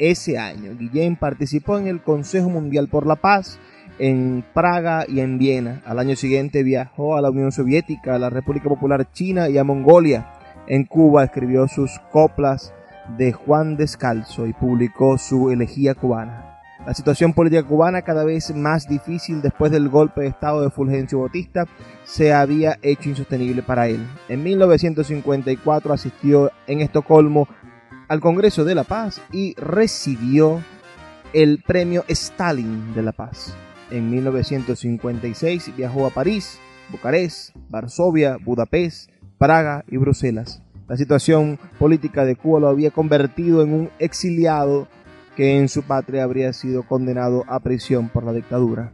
Ese 0.00 0.36
año, 0.36 0.76
Guillén 0.76 1.14
participó 1.14 1.78
en 1.78 1.86
el 1.86 2.02
Consejo 2.02 2.50
Mundial 2.50 2.88
por 2.88 3.06
la 3.06 3.14
Paz 3.14 3.60
en 3.98 4.44
Praga 4.54 5.04
y 5.08 5.20
en 5.20 5.38
Viena. 5.38 5.82
Al 5.84 5.98
año 5.98 6.16
siguiente 6.16 6.62
viajó 6.62 7.16
a 7.16 7.20
la 7.20 7.30
Unión 7.30 7.52
Soviética, 7.52 8.14
a 8.14 8.18
la 8.18 8.30
República 8.30 8.68
Popular 8.68 9.10
China 9.12 9.48
y 9.48 9.58
a 9.58 9.64
Mongolia. 9.64 10.32
En 10.66 10.84
Cuba 10.84 11.24
escribió 11.24 11.68
sus 11.68 11.98
coplas 12.10 12.72
de 13.16 13.32
Juan 13.32 13.76
Descalzo 13.76 14.46
y 14.46 14.52
publicó 14.52 15.18
su 15.18 15.50
elegía 15.50 15.94
cubana. 15.94 16.60
La 16.86 16.94
situación 16.94 17.32
política 17.32 17.64
cubana, 17.64 18.02
cada 18.02 18.24
vez 18.24 18.54
más 18.54 18.88
difícil 18.88 19.42
después 19.42 19.72
del 19.72 19.88
golpe 19.88 20.20
de 20.20 20.28
Estado 20.28 20.62
de 20.62 20.70
Fulgencio 20.70 21.20
Bautista, 21.20 21.66
se 22.04 22.32
había 22.32 22.78
hecho 22.82 23.08
insostenible 23.08 23.62
para 23.62 23.88
él. 23.88 24.06
En 24.28 24.44
1954 24.44 25.92
asistió 25.92 26.52
en 26.68 26.80
Estocolmo 26.80 27.48
al 28.08 28.20
Congreso 28.20 28.64
de 28.64 28.76
la 28.76 28.84
Paz 28.84 29.20
y 29.32 29.54
recibió 29.54 30.60
el 31.32 31.62
premio 31.66 32.04
Stalin 32.06 32.94
de 32.94 33.02
la 33.02 33.12
Paz. 33.12 33.56
En 33.90 34.10
1956 34.10 35.76
viajó 35.76 36.06
a 36.06 36.10
París, 36.10 36.58
Bucarest, 36.90 37.54
Varsovia, 37.68 38.36
Budapest, 38.44 39.10
Praga 39.38 39.84
y 39.88 39.96
Bruselas. 39.96 40.60
La 40.88 40.96
situación 40.96 41.58
política 41.78 42.24
de 42.24 42.36
Cuba 42.36 42.60
lo 42.60 42.68
había 42.68 42.90
convertido 42.90 43.62
en 43.62 43.72
un 43.72 43.90
exiliado 43.98 44.88
que 45.36 45.58
en 45.58 45.68
su 45.68 45.82
patria 45.82 46.24
habría 46.24 46.52
sido 46.52 46.82
condenado 46.82 47.44
a 47.46 47.60
prisión 47.60 48.08
por 48.08 48.24
la 48.24 48.32
dictadura. 48.32 48.92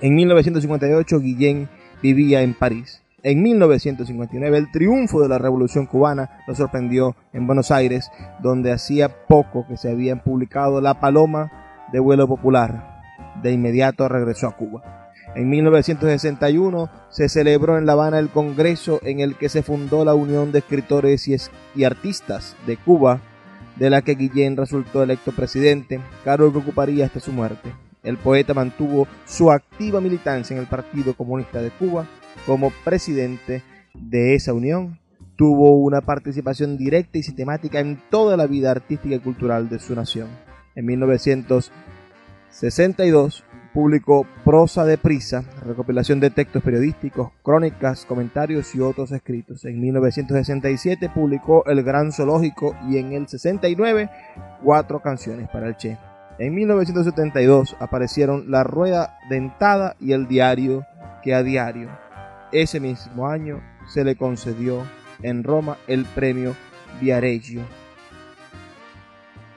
En 0.00 0.14
1958 0.14 1.20
Guillén 1.20 1.68
vivía 2.02 2.42
en 2.42 2.54
París. 2.54 3.02
En 3.22 3.42
1959 3.42 4.56
el 4.56 4.70
triunfo 4.70 5.20
de 5.20 5.28
la 5.28 5.38
Revolución 5.38 5.86
cubana 5.86 6.42
lo 6.46 6.54
sorprendió 6.54 7.16
en 7.32 7.46
Buenos 7.46 7.70
Aires, 7.70 8.10
donde 8.40 8.72
hacía 8.72 9.26
poco 9.26 9.66
que 9.66 9.76
se 9.76 9.90
habían 9.90 10.22
publicado 10.22 10.80
La 10.80 11.00
Paloma 11.00 11.50
de 11.92 11.98
vuelo 11.98 12.28
popular, 12.28 12.97
de 13.42 13.52
inmediato 13.52 14.08
regresó 14.08 14.48
a 14.48 14.56
Cuba. 14.56 15.08
En 15.34 15.50
1961 15.50 16.90
se 17.10 17.28
celebró 17.28 17.78
en 17.78 17.86
La 17.86 17.92
Habana 17.92 18.18
el 18.18 18.30
Congreso 18.30 19.00
en 19.02 19.20
el 19.20 19.36
que 19.36 19.48
se 19.48 19.62
fundó 19.62 20.04
la 20.04 20.14
Unión 20.14 20.52
de 20.52 20.60
Escritores 20.60 21.28
y, 21.74 21.84
Artistas 21.84 22.56
de 22.66 22.76
Cuba, 22.76 23.20
de 23.76 23.90
la 23.90 24.02
que 24.02 24.14
Guillén 24.14 24.56
resultó 24.56 25.02
electo 25.02 25.32
presidente, 25.32 26.00
cargo 26.24 26.48
ocuparía 26.48 27.06
hasta 27.06 27.20
su 27.20 27.32
muerte. 27.32 27.72
El 28.02 28.16
poeta 28.16 28.54
mantuvo 28.54 29.06
su 29.26 29.52
activa 29.52 30.00
militancia 30.00 30.54
en 30.54 30.60
el 30.60 30.68
Partido 30.68 31.14
Comunista 31.14 31.60
de 31.60 31.70
Cuba 31.70 32.06
como 32.46 32.72
presidente 32.84 33.62
de 33.94 34.34
esa 34.34 34.52
unión. 34.52 34.98
Tuvo 35.36 35.76
una 35.76 36.00
participación 36.00 36.76
directa 36.76 37.18
y 37.18 37.22
sistemática 37.22 37.78
en 37.78 38.00
toda 38.10 38.36
la 38.36 38.46
vida 38.46 38.70
artística 38.70 39.14
y 39.14 39.20
cultural 39.20 39.68
de 39.68 39.78
su 39.78 39.94
nación. 39.94 40.28
En 40.74 40.86
1900 40.86 41.70
62 42.50 43.44
publicó 43.72 44.26
Prosa 44.44 44.84
de 44.84 44.98
Prisa, 44.98 45.44
recopilación 45.64 46.20
de 46.20 46.30
textos 46.30 46.62
periodísticos, 46.62 47.30
crónicas, 47.42 48.04
comentarios 48.06 48.74
y 48.74 48.80
otros 48.80 49.12
escritos. 49.12 49.64
En 49.64 49.80
1967 49.80 51.10
publicó 51.14 51.64
El 51.66 51.82
Gran 51.82 52.10
Zoológico 52.10 52.74
y 52.88 52.98
en 52.98 53.12
el 53.12 53.28
69 53.28 54.10
cuatro 54.64 55.00
canciones 55.00 55.48
para 55.48 55.68
el 55.68 55.76
Che. 55.76 55.98
En 56.38 56.54
1972 56.54 57.76
aparecieron 57.78 58.50
La 58.50 58.64
Rueda 58.64 59.18
Dentada 59.28 59.96
y 60.00 60.12
El 60.12 60.26
Diario 60.26 60.86
que 61.22 61.34
a 61.34 61.42
diario. 61.42 61.90
Ese 62.52 62.80
mismo 62.80 63.28
año 63.28 63.60
se 63.86 64.04
le 64.04 64.16
concedió 64.16 64.82
en 65.22 65.44
Roma 65.44 65.76
el 65.86 66.04
premio 66.04 66.54
Viareggio 67.00 67.62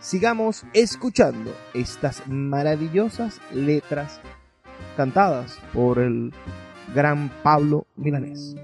sigamos 0.01 0.65
escuchando 0.73 1.55
estas 1.75 2.27
maravillosas 2.27 3.39
letras 3.53 4.19
cantadas 4.97 5.59
por 5.73 5.99
el 5.99 6.33
gran 6.93 7.29
Pablo 7.43 7.85
Milanés. 7.95 8.55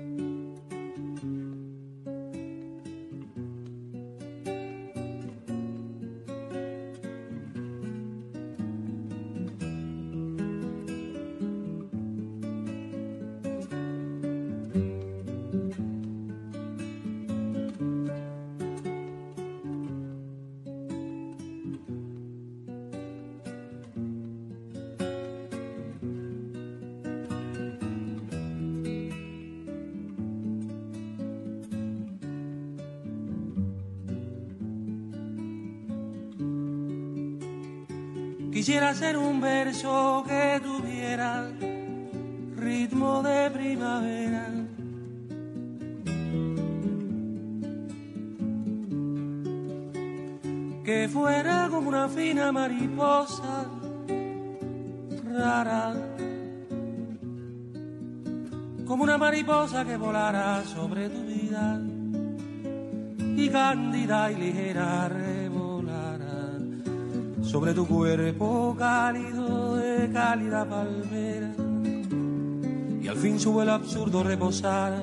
Quisiera 38.68 38.94
ser 38.94 39.16
un 39.16 39.40
verso 39.40 40.26
que 40.28 40.60
tuviera 40.62 41.50
ritmo 42.58 43.24
de 43.24 43.50
primavera. 43.50 44.46
Que 50.84 51.08
fuera 51.08 51.70
como 51.72 51.88
una 51.88 52.10
fina 52.10 52.52
mariposa 52.52 53.72
rara. 55.34 55.94
Como 58.86 59.04
una 59.04 59.18
mariposa 59.18 59.86
que 59.86 59.96
volara 59.96 60.62
sobre 60.66 61.08
tu 61.08 61.22
vida 61.24 61.80
y 63.38 63.48
cándida 63.48 64.30
y 64.30 64.36
ligera 64.36 65.08
sobre 67.48 67.74
tu 67.74 67.88
cuerpo 67.88 68.76
cálido 68.78 69.78
de 69.78 70.12
cálida 70.12 70.66
palmera. 70.66 71.52
Y 73.02 73.08
al 73.08 73.16
fin 73.16 73.40
sube 73.40 73.64
el 73.64 73.70
absurdo 73.70 74.24
reposar. 74.24 74.94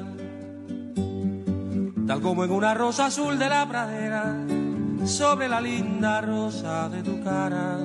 Tal 2.06 2.20
como 2.20 2.44
en 2.44 2.50
una 2.50 2.74
rosa 2.74 3.06
azul 3.06 3.38
de 3.38 3.48
la 3.48 3.66
pradera 3.66 4.36
sobre 5.06 5.48
la 5.48 5.60
linda 5.60 6.20
rosa 6.20 6.88
de 6.90 7.02
tu 7.02 7.22
cara 7.22 7.78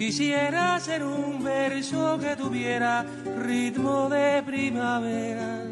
Quisiera 0.00 0.80
ser 0.80 1.04
un 1.04 1.44
verso 1.44 2.18
que 2.18 2.34
tuviera 2.34 3.04
ritmo 3.36 4.08
de 4.08 4.42
primavera. 4.42 5.62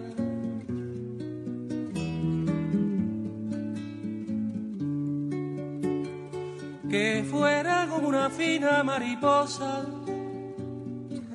Que 6.90 7.24
fuera 7.30 7.86
como 7.88 8.08
una 8.08 8.28
fina 8.28 8.82
mariposa 8.84 9.86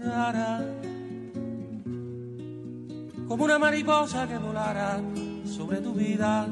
rara. 0.05 0.61
Como 3.27 3.43
una 3.43 3.57
mariposa 3.57 4.27
que 4.27 4.37
volara 4.37 5.01
sobre 5.45 5.77
tu 5.77 5.95
vida 5.95 6.45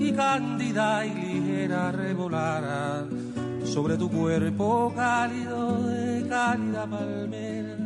y 0.00 0.10
cándida 0.10 1.06
y 1.06 1.14
ligera 1.14 1.92
revolara 1.92 3.06
sobre 3.78 3.96
tu 3.96 4.10
cuerpo 4.10 4.92
cálido 4.92 5.84
de 5.84 6.28
cálida 6.28 6.84
palmera. 6.84 7.76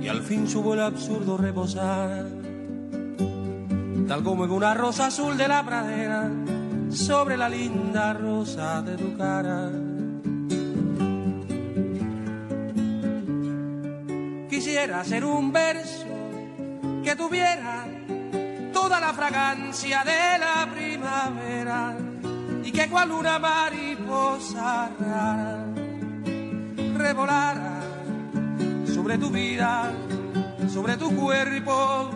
Y 0.00 0.08
al 0.08 0.20
fin 0.22 0.48
subo 0.48 0.74
el 0.74 0.80
absurdo 0.80 1.36
reposar, 1.36 2.26
tal 4.08 4.24
como 4.24 4.46
en 4.46 4.50
una 4.50 4.74
rosa 4.74 5.06
azul 5.06 5.36
de 5.36 5.46
la 5.46 5.64
pradera, 5.64 6.28
sobre 6.90 7.36
la 7.36 7.48
linda 7.48 8.14
rosa 8.14 8.82
de 8.82 8.96
tu 8.96 9.16
cara. 9.16 9.70
Quisiera 14.50 15.04
ser 15.04 15.24
un 15.24 15.52
verso 15.52 16.06
que 17.04 17.14
tuviera 17.14 17.86
toda 18.72 18.98
la 18.98 19.12
fragancia 19.12 20.02
de 20.02 20.38
la 20.40 20.68
primavera 20.74 21.96
y 22.64 22.72
que 22.72 22.88
cual 22.88 23.12
una 23.12 23.38
mariposa 24.08 24.90
rara 24.98 25.64
revolara 26.96 27.80
sobre 28.86 29.18
tu 29.18 29.30
vida, 29.30 29.92
sobre 30.68 30.96
tu 30.96 31.14
cuerpo, 31.14 32.10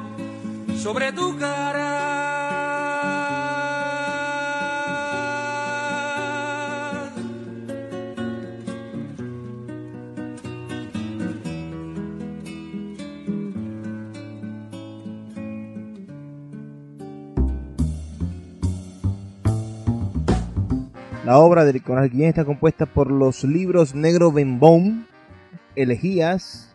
sobre 0.76 1.12
tu 1.12 1.37
cara. 1.38 2.21
La 21.24 21.38
obra 21.38 21.64
de 21.64 21.74
Nicolás 21.74 22.11
Guillén 22.11 22.30
está 22.30 22.44
compuesta 22.44 22.85
por 22.85 23.08
los 23.08 23.44
libros 23.44 23.94
Negro 23.94 24.32
Bembón, 24.32 25.06
Elegías, 25.76 26.74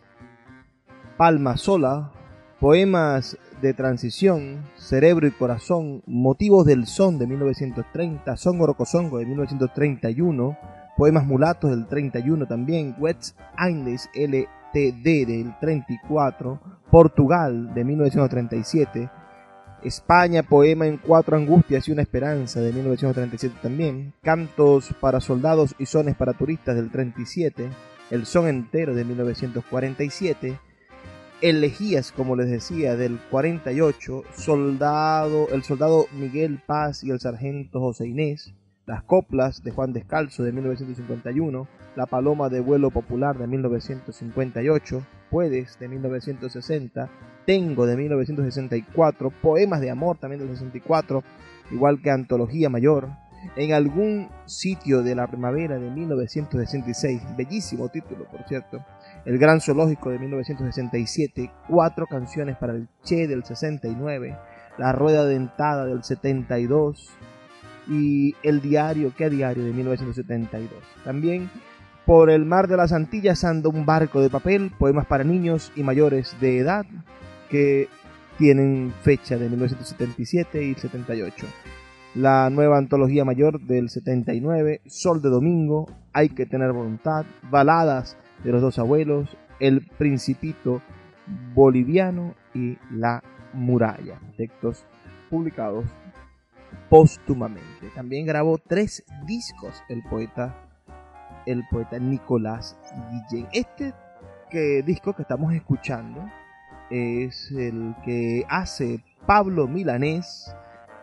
Palma 1.17 1.57
Sola, 1.57 2.13
Poemas 2.61 3.37
de 3.61 3.73
Transición, 3.73 4.63
Cerebro 4.77 5.27
y 5.27 5.31
Corazón, 5.31 6.01
Motivos 6.05 6.65
del 6.65 6.87
Son 6.87 7.19
de 7.19 7.27
1930, 7.27 8.37
Son 8.37 8.61
Orocosongo 8.61 9.17
de 9.17 9.25
1931, 9.25 10.57
Poemas 10.95 11.25
Mulatos 11.25 11.71
del 11.71 11.85
31 11.85 12.47
también, 12.47 12.95
Wets 12.99 13.35
Aindes 13.57 14.09
LTD 14.15 15.27
del 15.27 15.59
34, 15.59 16.61
Portugal 16.89 17.73
de 17.73 17.83
1937, 17.83 19.09
España, 19.87 20.43
poema 20.43 20.85
en 20.85 20.97
cuatro 20.97 21.37
angustias 21.37 21.87
y 21.87 21.91
una 21.91 22.01
esperanza 22.01 22.59
de 22.59 22.73
1937 22.73 23.55
también, 23.61 24.13
Cantos 24.21 24.93
para 24.99 25.21
soldados 25.21 25.75
y 25.79 25.85
sones 25.85 26.15
para 26.15 26.33
turistas 26.33 26.75
del 26.75 26.91
37, 26.91 27.69
El 28.11 28.25
son 28.25 28.47
entero 28.47 28.93
de 28.93 29.03
1947, 29.05 30.59
Elegías, 31.41 32.11
como 32.11 32.35
les 32.35 32.49
decía, 32.49 32.95
del 32.95 33.19
48, 33.29 34.23
Soldado, 34.35 35.47
El 35.51 35.63
soldado 35.63 36.07
Miguel 36.11 36.59
Paz 36.65 37.03
y 37.03 37.11
el 37.11 37.19
sargento 37.19 37.79
José 37.79 38.07
Inés, 38.07 38.53
Las 38.85 39.03
coplas 39.03 39.63
de 39.63 39.71
Juan 39.71 39.93
Descalzo 39.93 40.43
de 40.43 40.51
1951, 40.51 41.67
La 41.95 42.05
paloma 42.07 42.49
de 42.49 42.59
vuelo 42.59 42.89
popular 42.89 43.37
de 43.37 43.47
1958, 43.47 45.03
Puedes 45.29 45.77
de 45.79 45.87
1960, 45.87 47.09
Tengo 47.45 47.85
de 47.85 47.97
1964, 47.97 49.29
Poemas 49.41 49.81
de 49.81 49.89
Amor 49.89 50.17
también 50.17 50.39
del 50.39 50.49
64, 50.49 51.23
igual 51.71 52.01
que 52.01 52.11
Antología 52.11 52.69
Mayor, 52.69 53.09
En 53.55 53.73
algún 53.73 54.29
sitio 54.45 55.03
de 55.03 55.15
la 55.15 55.27
primavera 55.27 55.77
de 55.77 55.89
1966, 55.89 57.21
bellísimo 57.37 57.89
título 57.89 58.25
por 58.25 58.43
cierto, 58.47 58.83
El 59.25 59.37
Gran 59.37 59.61
Zoológico 59.61 60.09
de 60.09 60.19
1967, 60.19 61.51
Cuatro 61.67 62.07
canciones 62.07 62.57
para 62.57 62.73
el 62.73 62.87
Che 63.03 63.27
del 63.27 63.43
69, 63.43 64.35
La 64.77 64.91
Rueda 64.91 65.25
Dentada 65.25 65.85
del 65.85 66.03
72 66.03 67.17
y 67.89 68.35
El 68.43 68.61
Diario, 68.61 69.13
¿qué 69.15 69.29
diario? 69.29 69.63
de 69.63 69.71
1972. 69.71 70.71
También 71.03 71.49
por 72.07 72.29
el 72.29 72.45
mar 72.45 72.69
de 72.69 72.77
las 72.77 72.93
Antillas 72.93 73.43
anda 73.43 73.67
un 73.67 73.85
barco 73.85 74.21
de 74.21 74.29
papel, 74.29 74.71
poemas 74.79 75.05
para 75.05 75.25
niños 75.25 75.73
y 75.75 75.83
mayores 75.83 76.37
de 76.39 76.59
edad 76.59 76.85
que 77.49 77.89
tienen 78.37 78.93
fecha 79.01 79.35
de 79.35 79.49
1977 79.49 80.63
y 80.63 80.73
78. 80.73 81.45
La 82.15 82.49
nueva 82.49 82.77
antología 82.77 83.25
mayor 83.25 83.59
del 83.59 83.89
79, 83.89 84.79
Sol 84.85 85.21
de 85.21 85.27
Domingo, 85.27 85.85
Hay 86.13 86.29
que 86.29 86.45
tener 86.45 86.71
voluntad, 86.71 87.25
Baladas 87.51 88.15
de 88.41 88.53
los 88.53 88.61
dos 88.61 88.79
abuelos, 88.79 89.37
El 89.59 89.81
Principito 89.81 90.81
Boliviano 91.53 92.35
y 92.53 92.77
La 92.89 93.21
Muralla, 93.51 94.17
textos 94.37 94.85
publicados 95.29 95.83
póstumamente. 96.89 97.89
También 97.93 98.25
grabó 98.25 98.59
tres 98.65 99.03
discos 99.25 99.83
el 99.89 100.03
poeta 100.03 100.66
el 101.47 101.65
poeta 101.69 101.97
Nicolás 101.97 102.77
Guillén. 103.09 103.47
Este 103.51 103.93
que, 104.49 104.83
disco 104.83 105.13
que 105.13 105.23
estamos 105.23 105.53
escuchando 105.53 106.29
es 106.89 107.51
el 107.51 107.95
que 108.05 108.45
hace 108.47 109.03
Pablo 109.25 109.67
Milanés 109.67 110.53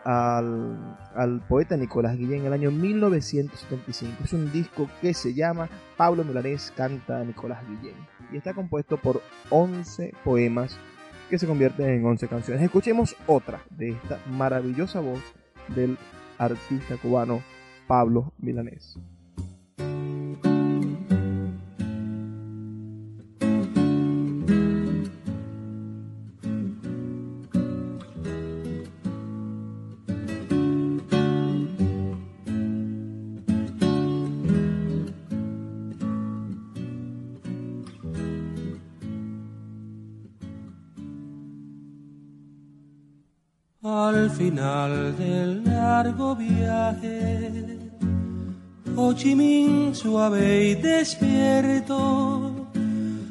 al, 0.03 0.97
al, 1.15 1.41
poeta 1.47 1.75
Nicolás 1.75 2.15
Guillén 2.17 2.41
en 2.41 2.45
el 2.45 2.53
año 2.53 2.71
1975. 2.71 4.23
Es 4.23 4.33
un 4.33 4.51
disco 4.51 4.87
que 5.01 5.13
se 5.13 5.33
llama 5.33 5.67
Pablo 5.97 6.23
Milanés 6.23 6.71
canta 6.75 7.23
Nicolás 7.23 7.63
Guillén 7.67 7.95
y 8.31 8.37
está 8.37 8.53
compuesto 8.53 8.97
por 8.97 9.21
11 9.49 10.13
poemas 10.23 10.77
que 11.29 11.39
se 11.39 11.47
convierten 11.47 11.89
en 11.89 12.05
11 12.05 12.27
canciones. 12.27 12.63
Escuchemos 12.63 13.15
otra 13.25 13.63
de 13.71 13.89
esta 13.89 14.19
maravillosa 14.29 14.99
voz 14.99 15.21
del 15.75 15.97
artista 16.37 16.97
cubano 16.97 17.41
Pablo 17.87 18.31
Milanés. 18.37 18.99
Final 44.55 45.17
del 45.17 45.65
largo 45.65 46.33
viaje, 46.33 47.77
Ho 48.95 49.13
Chi 49.13 49.35
suave 49.93 50.69
y 50.69 50.75
despierto 50.75 52.69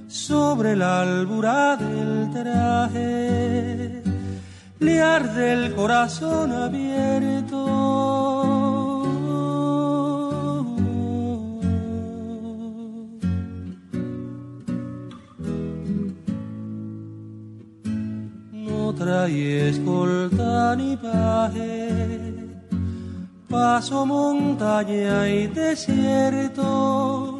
sobre 0.06 0.76
la 0.76 1.00
albura 1.00 1.78
del 1.78 2.30
traje, 2.30 4.02
le 4.80 5.00
arde 5.00 5.52
el 5.54 5.74
corazón 5.74 6.52
abierto 6.52 7.63
trae 19.04 19.68
escolta 19.68 20.74
ni 20.76 20.96
paje, 20.96 21.90
paso 23.50 24.06
montaña 24.06 25.28
y 25.28 25.46
desierto 25.48 27.38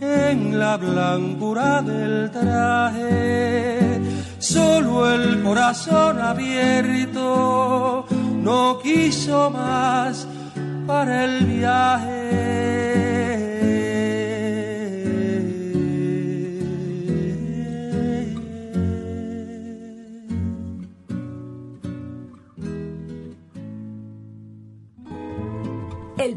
en 0.00 0.58
la 0.58 0.76
blancura 0.76 1.82
del 1.82 2.30
traje. 2.32 4.00
Solo 4.40 5.12
el 5.14 5.40
corazón 5.44 6.20
abierto 6.20 8.04
no 8.42 8.80
quiso 8.82 9.50
más 9.50 10.26
para 10.84 11.26
el 11.26 11.46
viaje. 11.46 12.67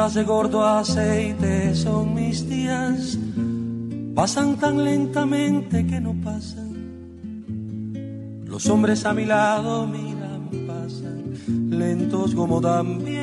De 0.00 0.24
gordo 0.24 0.64
aceite 0.64 1.74
son 1.74 2.14
mis 2.14 2.48
días, 2.48 3.18
pasan 4.14 4.56
tan 4.56 4.82
lentamente 4.82 5.86
que 5.86 6.00
no 6.00 6.14
pasan. 6.24 6.72
Los 8.46 8.66
hombres 8.70 9.04
a 9.04 9.12
mi 9.12 9.26
lado 9.26 9.86
miran, 9.86 10.48
pasan, 10.66 11.78
lentos 11.78 12.34
como 12.34 12.62
también 12.62 13.19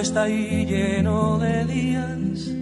Está 0.00 0.24
ahí 0.24 0.66
lleno 0.66 1.38
de 1.38 1.64
días, 1.64 2.52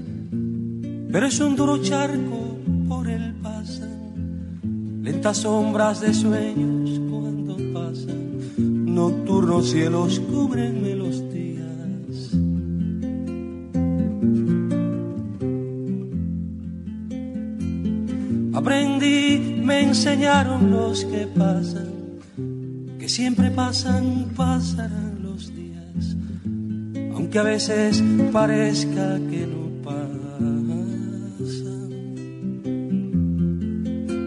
pero 1.11 1.27
es 1.27 1.41
un 1.41 1.57
duro 1.57 1.79
charco 1.79 2.57
por 2.89 3.09
el 3.09 3.35
pasan, 3.37 5.03
lentas 5.03 5.39
sombras 5.39 6.01
de 6.01 6.15
sueños 6.15 7.01
cuando 7.11 7.57
pasan, 7.73 8.95
nocturnos 8.95 9.71
cielos 9.71 10.21
cubrenme 10.21 10.95
los 10.95 11.33
días. 11.33 12.31
Aprendí, 18.55 19.61
me 19.65 19.83
enseñaron 19.83 20.71
los 20.71 21.05
que 21.07 21.27
pasan, 21.27 21.91
que 22.99 23.09
siempre 23.09 23.51
pasan, 23.51 24.29
pasarán 24.37 25.22
aunque 27.33 27.39
a 27.39 27.51
veces 27.51 28.05
parezca 28.31 29.19
que 29.31 29.47
no 29.47 29.83
pasan. 29.83 30.69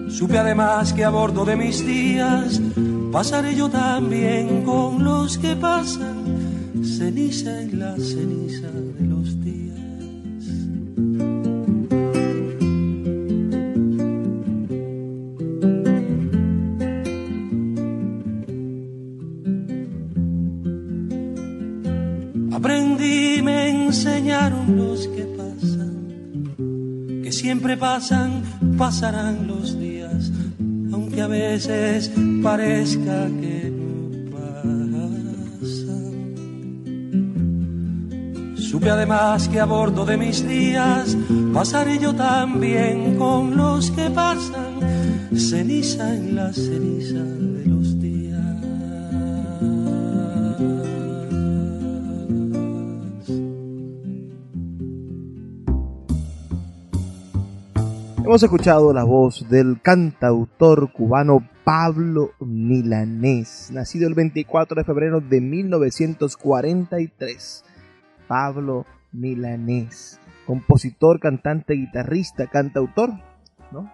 Supe 0.09 0.39
además 0.39 0.91
que 0.91 1.03
a 1.03 1.11
bordo 1.11 1.45
de 1.45 1.55
mis 1.55 1.85
días 1.85 2.59
pasaré 3.11 3.53
yo 3.55 3.69
también 3.69 4.63
con 4.63 5.03
los 5.03 5.37
que 5.37 5.55
pasan, 5.55 6.73
ceniza 6.83 7.61
en 7.61 7.77
la 7.77 7.95
ceniza 7.97 8.69
siempre 27.65 27.81
pasan, 27.81 28.43
pasarán 28.77 29.47
los 29.47 29.79
días, 29.79 30.31
aunque 30.93 31.19
a 31.19 31.25
veces 31.25 32.11
parezca 32.43 33.25
que 33.41 33.73
no 33.73 34.29
pasan. 34.31 34.85
Supe 38.55 38.91
además 38.91 39.47
que 39.47 39.59
a 39.59 39.65
bordo 39.65 40.05
de 40.05 40.15
mis 40.15 40.47
días 40.47 41.17
pasaré 41.55 41.97
yo 41.97 42.13
también 42.13 43.15
con 43.17 43.57
los 43.57 43.89
que 43.89 44.11
pasan, 44.11 44.79
ceniza 45.35 46.13
en 46.13 46.35
la 46.35 46.53
ceniza 46.53 47.23
de 47.23 47.65
los 47.65 47.99
días. 47.99 48.04
Hemos 58.35 58.43
escuchado 58.43 58.91
la 58.91 59.05
voz 59.05 59.47
del 59.49 59.79
cantautor 59.81 60.91
cubano 60.91 61.39
Pablo 61.63 62.31
Milanés, 62.41 63.69
nacido 63.71 64.09
el 64.09 64.13
24 64.13 64.75
de 64.75 64.83
febrero 64.83 65.21
de 65.21 65.39
1943. 65.39 67.63
Pablo 68.27 68.85
Milanés, 69.13 70.19
compositor, 70.45 71.21
cantante, 71.21 71.75
guitarrista, 71.75 72.47
cantautor, 72.47 73.11
¿no? 73.71 73.89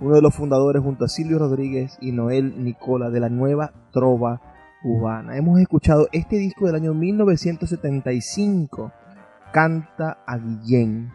Uno 0.00 0.14
de 0.14 0.22
los 0.22 0.34
fundadores 0.34 0.82
junto 0.82 1.04
a 1.04 1.08
Silvio 1.08 1.38
Rodríguez 1.38 1.98
y 2.00 2.12
Noel 2.12 2.64
Nicola 2.64 3.10
de 3.10 3.20
la 3.20 3.28
nueva 3.28 3.74
trova 3.92 4.40
cubana. 4.82 5.36
Hemos 5.36 5.60
escuchado 5.60 6.08
este 6.12 6.38
disco 6.38 6.64
del 6.64 6.76
año 6.76 6.94
1975, 6.94 8.90
Canta 9.52 10.16
a 10.26 10.38
Guillén. 10.38 11.12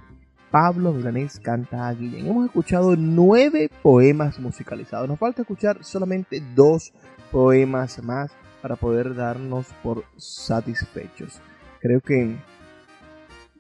Pablo 0.60 0.92
Milanés 0.92 1.40
canta 1.40 1.88
a 1.88 1.94
Guillén. 1.94 2.26
Hemos 2.26 2.48
escuchado 2.48 2.96
nueve 2.96 3.70
poemas 3.84 4.40
musicalizados. 4.40 5.08
Nos 5.08 5.20
falta 5.20 5.44
escuchar 5.44 5.84
solamente 5.84 6.42
dos 6.56 6.94
poemas 7.32 8.02
más 8.04 8.32
para 8.64 8.76
poder 8.76 9.14
darnos 9.14 9.68
por 9.84 10.04
satisfechos. 10.18 11.40
Creo 11.80 12.02
que 12.02 12.38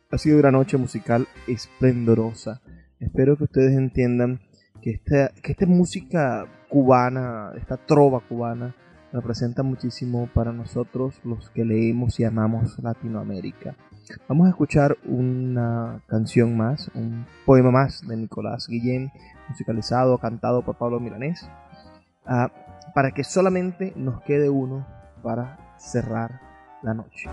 ha 0.10 0.18
sido 0.18 0.39
una 0.39 0.50
noche 0.50 0.78
musical 0.78 1.28
esplendorosa. 1.45 2.62
Espero 3.00 3.38
que 3.38 3.43
ustedes 3.43 3.78
entiendan 3.78 4.39
que 4.82 4.89
esta, 4.89 5.30
que 5.43 5.52
esta 5.52 5.68
música 5.68 6.48
cubana, 6.68 7.52
esta 7.58 7.78
trova 7.78 8.22
cubana, 8.22 8.74
representa 9.14 9.62
muchísimo 9.62 10.32
para 10.34 10.52
nosotros 10.52 11.22
los 11.24 11.52
que 11.52 11.64
leemos 11.64 12.20
y 12.20 12.24
amamos 12.24 12.80
Latinoamérica. 12.80 13.76
Vamos 14.28 14.47
a 14.47 14.49
escuchar 14.49 14.97
una 15.05 16.01
canción 16.08 16.55
más, 16.55 16.89
un 16.93 17.26
poema 17.45 17.72
más 17.72 18.08
de 18.08 18.16
Nicolás 18.16 18.68
Guillén, 18.68 19.12
musicalizado, 19.49 20.18
cantado 20.18 20.62
por 20.62 20.76
Pablo 20.76 20.99
Milanés, 20.99 21.47
uh, 22.26 22.47
para 22.93 23.12
que 23.12 23.24
solamente 23.24 23.93
nos 23.95 24.22
quede 24.22 24.49
uno 24.49 24.86
para 25.24 25.76
cerrar 25.78 26.41
la 26.82 26.93
noche. 26.93 27.30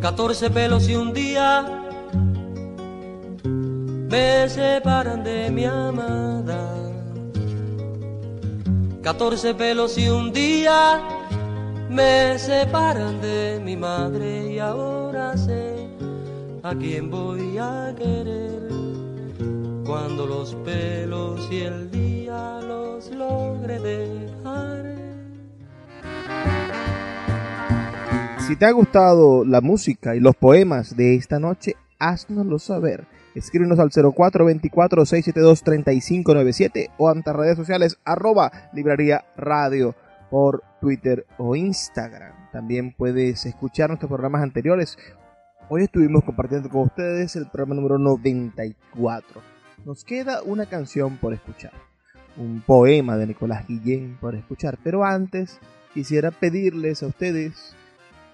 14 0.00 0.50
pelos 0.50 0.88
y 0.88 0.94
un 0.94 1.12
día 1.12 1.82
me 3.44 4.48
separan 4.48 5.24
de 5.24 5.50
mi 5.50 5.64
amada. 5.64 6.72
14 9.02 9.54
pelos 9.54 9.98
y 9.98 10.08
un 10.08 10.32
día 10.32 11.15
me 11.90 12.38
separan 12.38 13.20
de 13.20 13.60
mi 13.64 13.76
madre 13.76 14.52
y 14.52 14.58
ahora 14.58 15.36
sé 15.36 15.88
a 16.62 16.74
quién 16.74 17.10
voy 17.10 17.58
a 17.58 17.94
querer 17.96 18.68
cuando 19.84 20.26
los 20.26 20.54
pelos 20.56 21.48
y 21.50 21.60
el 21.60 21.90
día 21.90 22.60
los 22.60 23.10
logre 23.10 23.78
dejar. 23.78 24.84
Si 28.46 28.56
te 28.56 28.66
ha 28.66 28.72
gustado 28.72 29.44
la 29.44 29.60
música 29.60 30.16
y 30.16 30.20
los 30.20 30.36
poemas 30.36 30.96
de 30.96 31.16
esta 31.16 31.38
noche, 31.38 31.76
háznoslo 31.98 32.58
saber. 32.58 33.06
Escríbenos 33.34 33.78
al 33.78 33.90
0424-672-3597 33.90 36.90
o 36.96 37.08
ante 37.08 37.32
redes 37.32 37.56
sociales 37.56 37.98
arroba 38.04 38.50
librería 38.72 39.24
radio 39.36 39.94
por 40.30 40.62
Twitter 40.80 41.26
o 41.38 41.56
Instagram. 41.56 42.50
También 42.52 42.92
puedes 42.92 43.46
escuchar 43.46 43.90
nuestros 43.90 44.08
programas 44.08 44.42
anteriores. 44.42 44.98
Hoy 45.68 45.84
estuvimos 45.84 46.24
compartiendo 46.24 46.68
con 46.68 46.82
ustedes 46.82 47.36
el 47.36 47.46
programa 47.46 47.74
número 47.74 47.98
94. 47.98 49.42
Nos 49.84 50.04
queda 50.04 50.42
una 50.42 50.66
canción 50.66 51.16
por 51.16 51.32
escuchar, 51.32 51.72
un 52.36 52.62
poema 52.62 53.16
de 53.16 53.26
Nicolás 53.26 53.66
Guillén 53.66 54.16
por 54.20 54.34
escuchar, 54.34 54.78
pero 54.82 55.04
antes 55.04 55.60
quisiera 55.94 56.30
pedirles 56.30 57.02
a 57.02 57.06
ustedes 57.06 57.76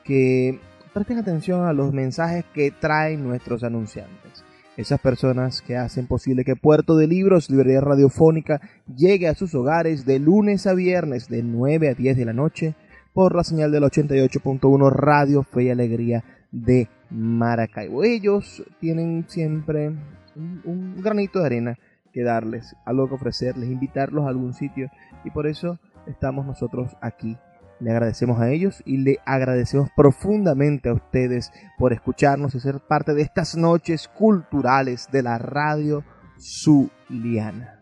que 0.04 0.60
presten 0.92 1.18
atención 1.18 1.66
a 1.66 1.72
los 1.72 1.92
mensajes 1.92 2.44
que 2.54 2.70
traen 2.70 3.22
nuestros 3.22 3.64
anunciantes. 3.64 4.44
Esas 4.76 5.00
personas 5.00 5.60
que 5.60 5.76
hacen 5.76 6.06
posible 6.06 6.44
que 6.44 6.56
Puerto 6.56 6.96
de 6.96 7.06
Libros, 7.06 7.50
Librería 7.50 7.82
Radiofónica, 7.82 8.60
llegue 8.96 9.28
a 9.28 9.34
sus 9.34 9.54
hogares 9.54 10.06
de 10.06 10.18
lunes 10.18 10.66
a 10.66 10.72
viernes 10.72 11.28
de 11.28 11.42
9 11.42 11.90
a 11.90 11.94
10 11.94 12.16
de 12.16 12.24
la 12.24 12.32
noche 12.32 12.74
por 13.12 13.36
la 13.36 13.44
señal 13.44 13.70
del 13.70 13.82
88.1 13.82 14.90
Radio 14.90 15.42
Fe 15.42 15.64
y 15.64 15.70
Alegría 15.70 16.24
de 16.50 16.88
Maracaibo. 17.10 18.02
Ellos 18.02 18.64
tienen 18.80 19.26
siempre 19.28 19.88
un, 20.36 20.62
un, 20.64 21.02
granito 21.02 21.40
de 21.40 21.46
arena 21.46 21.78
que 22.10 22.22
darles, 22.22 22.74
algo 22.86 23.08
que 23.08 23.14
ofrecerles, 23.16 23.68
invitarlos 23.68 24.24
a 24.24 24.30
algún 24.30 24.54
sitio 24.54 24.90
y 25.22 25.30
por 25.30 25.46
eso 25.46 25.78
estamos 26.06 26.46
nosotros 26.46 26.96
aquí 27.02 27.36
le 27.82 27.90
agradecemos 27.90 28.40
a 28.40 28.50
ellos 28.50 28.82
y 28.86 28.98
le 28.98 29.18
agradecemos 29.26 29.90
profundamente 29.96 30.88
a 30.88 30.94
ustedes 30.94 31.52
por 31.78 31.92
escucharnos 31.92 32.54
y 32.54 32.60
ser 32.60 32.80
parte 32.80 33.12
de 33.12 33.22
estas 33.22 33.56
noches 33.56 34.08
culturales 34.08 35.08
de 35.10 35.22
la 35.22 35.38
radio 35.38 36.04
Zuliana. 36.38 37.81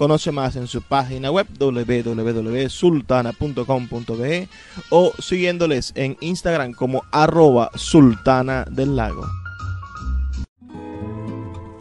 Conoce 0.00 0.32
más 0.32 0.56
en 0.56 0.66
su 0.66 0.80
página 0.80 1.30
web 1.30 1.46
www.sultana.com.be 1.58 4.48
o 4.88 5.12
siguiéndoles 5.18 5.92
en 5.94 6.16
Instagram 6.22 6.72
como 6.72 7.04
arroba 7.12 7.70
sultana 7.74 8.64
del 8.70 8.96
lago. 8.96 9.26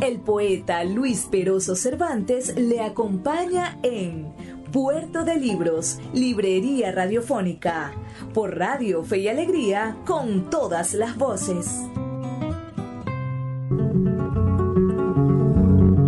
El 0.01 0.19
poeta 0.19 0.83
Luis 0.83 1.29
Peroso 1.31 1.77
Cervantes 1.77 2.57
le 2.57 2.81
acompaña 2.81 3.79
en 3.83 4.33
Puerto 4.73 5.23
de 5.23 5.37
Libros, 5.37 5.99
Librería 6.13 6.91
Radiofónica, 6.91 7.93
por 8.33 8.57
Radio 8.57 9.01
Fe 9.05 9.19
y 9.19 9.29
Alegría, 9.29 9.95
con 10.05 10.49
todas 10.49 10.93
las 10.93 11.15
voces. 11.15 11.67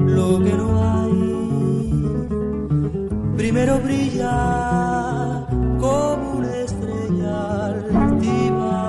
Lo 0.07 0.43
que 0.43 0.51
no 0.51 1.00
primero 3.41 3.79
brilla 3.79 5.47
como 5.79 6.33
una 6.37 6.57
estrella 6.57 7.65
altiva. 7.65 8.81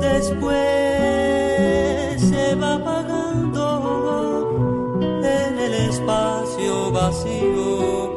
Después 0.00 0.56
se 2.22 2.54
va 2.54 2.76
apagando 2.76 3.64
en 5.22 5.58
el 5.58 5.74
espacio 5.90 6.90
vacío, 6.90 8.09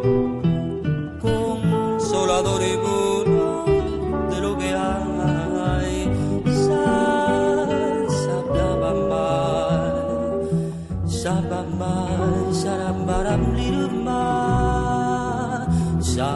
sha 16.16 16.32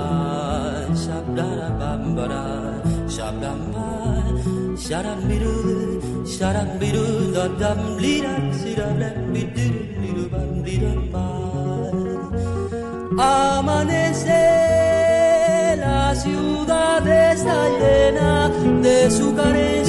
shabdara 1.03 1.69
bambara, 1.79 2.43
shabdamba, 3.15 3.87
sharambiru, 4.85 5.55
sharambiru, 6.35 7.05
dadam 7.35 7.81
liram, 8.03 8.45
siram 8.59 9.01
bidir, 9.33 9.75
lirubam 10.01 10.51
liruma. 10.65 11.27
Amanece 13.29 14.43
la 15.83 16.01
ciudad 16.23 17.05
está 17.31 17.59
llena 17.79 18.31
de 18.85 18.97
su 19.17 19.27
carencia 19.35 19.86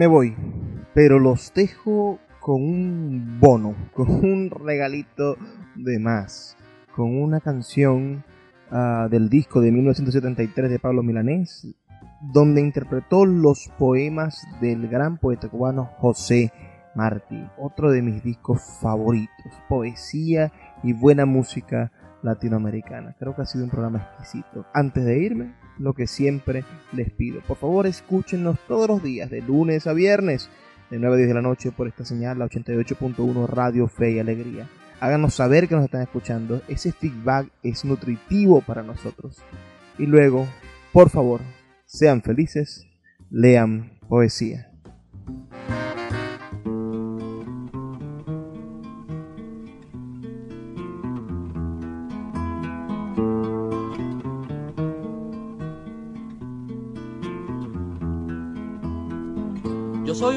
Me 0.00 0.06
voy, 0.06 0.34
pero 0.94 1.18
los 1.18 1.52
dejo 1.52 2.20
con 2.40 2.62
un 2.62 3.38
bono, 3.38 3.74
con 3.92 4.08
un 4.08 4.48
regalito 4.48 5.36
de 5.76 5.98
más, 5.98 6.56
con 6.96 7.20
una 7.20 7.40
canción 7.40 8.24
uh, 8.70 9.10
del 9.10 9.28
disco 9.28 9.60
de 9.60 9.70
1973 9.70 10.70
de 10.70 10.78
Pablo 10.78 11.02
Milanés, 11.02 11.66
donde 12.32 12.62
interpretó 12.62 13.26
los 13.26 13.70
poemas 13.78 14.46
del 14.62 14.88
gran 14.88 15.18
poeta 15.18 15.50
cubano 15.50 15.90
José 15.98 16.50
Martí, 16.94 17.46
otro 17.58 17.90
de 17.90 18.00
mis 18.00 18.22
discos 18.24 18.62
favoritos, 18.80 19.52
poesía 19.68 20.50
y 20.82 20.94
buena 20.94 21.26
música 21.26 21.92
latinoamericana. 22.22 23.16
Creo 23.18 23.36
que 23.36 23.42
ha 23.42 23.46
sido 23.46 23.64
un 23.64 23.70
programa 23.70 23.98
exquisito. 23.98 24.64
Antes 24.72 25.04
de 25.04 25.18
irme, 25.18 25.54
lo 25.80 25.94
que 25.94 26.06
siempre 26.06 26.64
les 26.92 27.10
pido, 27.10 27.40
por 27.40 27.56
favor 27.56 27.86
escúchenos 27.86 28.58
todos 28.68 28.86
los 28.86 29.02
días, 29.02 29.30
de 29.30 29.40
lunes 29.40 29.86
a 29.86 29.92
viernes, 29.92 30.50
de 30.90 30.98
9 30.98 31.14
a 31.14 31.16
10 31.16 31.28
de 31.28 31.34
la 31.34 31.42
noche 31.42 31.72
por 31.72 31.88
esta 31.88 32.04
señal, 32.04 32.38
la 32.38 32.46
88.1 32.46 33.48
Radio 33.48 33.88
Fe 33.88 34.12
y 34.12 34.18
Alegría. 34.18 34.68
Háganos 35.00 35.34
saber 35.34 35.66
que 35.66 35.74
nos 35.74 35.84
están 35.84 36.02
escuchando, 36.02 36.60
ese 36.68 36.92
feedback 36.92 37.48
es 37.62 37.84
nutritivo 37.84 38.60
para 38.60 38.82
nosotros. 38.82 39.38
Y 39.98 40.06
luego, 40.06 40.46
por 40.92 41.08
favor, 41.08 41.40
sean 41.86 42.22
felices, 42.22 42.86
lean 43.30 43.98
poesía. 44.08 44.69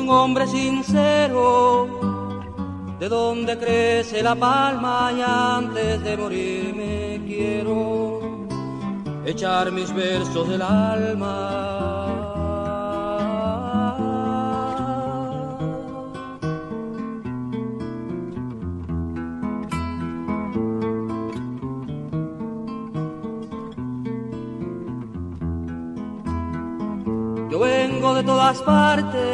Un 0.03 0.09
hombre 0.09 0.45
sincero, 0.47 1.87
de 2.99 3.07
donde 3.07 3.57
crece 3.57 4.21
la 4.21 4.35
palma 4.35 5.11
y 5.17 5.21
antes 5.21 6.03
de 6.03 6.17
morirme 6.17 7.21
quiero 7.25 8.47
echar 9.25 9.71
mis 9.71 9.93
versos 9.93 10.49
del 10.49 10.61
alma. 10.61 11.69
Yo 27.49 27.59
vengo 27.59 28.15
de 28.15 28.23
todas 28.23 28.61
partes 28.63 29.32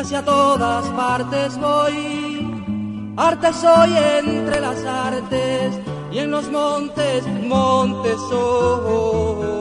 y 0.00 0.02
hacia 0.02 0.24
todas 0.24 0.86
partes 0.90 1.58
voy. 1.58 3.14
Arte 3.16 3.52
soy 3.52 3.94
entre 4.18 4.60
las 4.60 4.82
artes 4.84 5.78
y 6.10 6.18
en 6.18 6.30
los 6.30 6.50
montes, 6.50 7.26
montes 7.26 8.16
soy. 8.30 9.60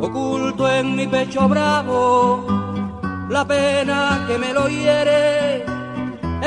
Oculto 0.00 0.68
en 0.68 0.94
mi 0.94 1.08
pecho 1.08 1.48
bravo 1.48 2.56
la 3.28 3.44
pena 3.44 4.24
que 4.28 4.38
me 4.38 4.52
lo 4.52 4.68
hiere, 4.68 5.05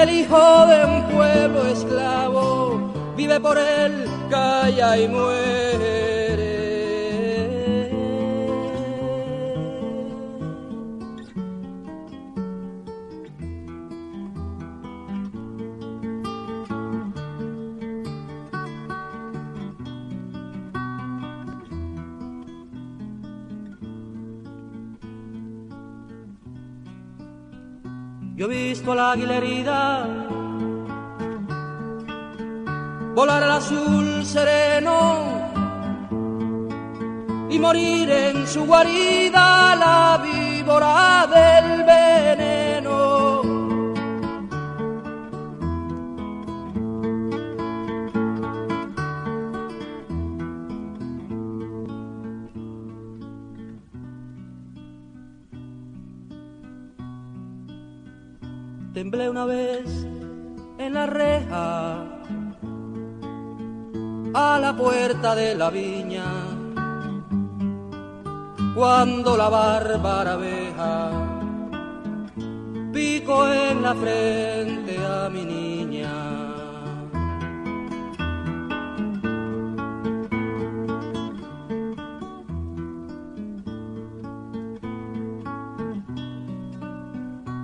el 0.01 0.09
hijo 0.11 0.65
de 0.67 0.85
un 0.85 1.03
pueblo 1.09 1.67
esclavo 1.67 2.91
vive 3.17 3.39
por 3.39 3.57
él, 3.57 4.05
calla 4.29 4.97
y 4.97 5.07
muere. 5.07 5.58
Yo 28.39 28.45
he 28.45 28.69
visto 28.69 28.93
a 28.93 28.95
la 28.95 29.11
águila 29.11 29.35
herida. 29.35 30.07
Volar 33.13 33.43
al 33.43 33.51
azul 33.51 34.25
sereno 34.25 34.97
y 37.49 37.59
morir 37.59 38.09
en 38.09 38.47
su 38.47 38.65
guarida 38.65 39.75
la 39.75 40.23
víbora 40.23 41.27
del 41.27 41.48
de 65.35 65.53
la 65.55 65.69
viña 65.69 66.25
cuando 68.75 69.37
la 69.37 69.49
bárbara 69.49 70.33
abeja 70.33 71.11
pico 72.91 73.47
en 73.47 73.81
la 73.81 73.93
frente 73.93 74.97
a 75.05 75.29
mi 75.29 75.45
niña. 75.45 76.11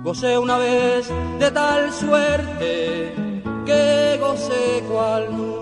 Gocé 0.04 0.38
una 0.38 0.58
vez 0.58 1.10
de 1.40 1.50
tal 1.50 1.92
suerte 1.92 3.14
que 3.66 4.18
gocé 4.20 4.84
cual 4.88 5.36
nunca 5.36 5.55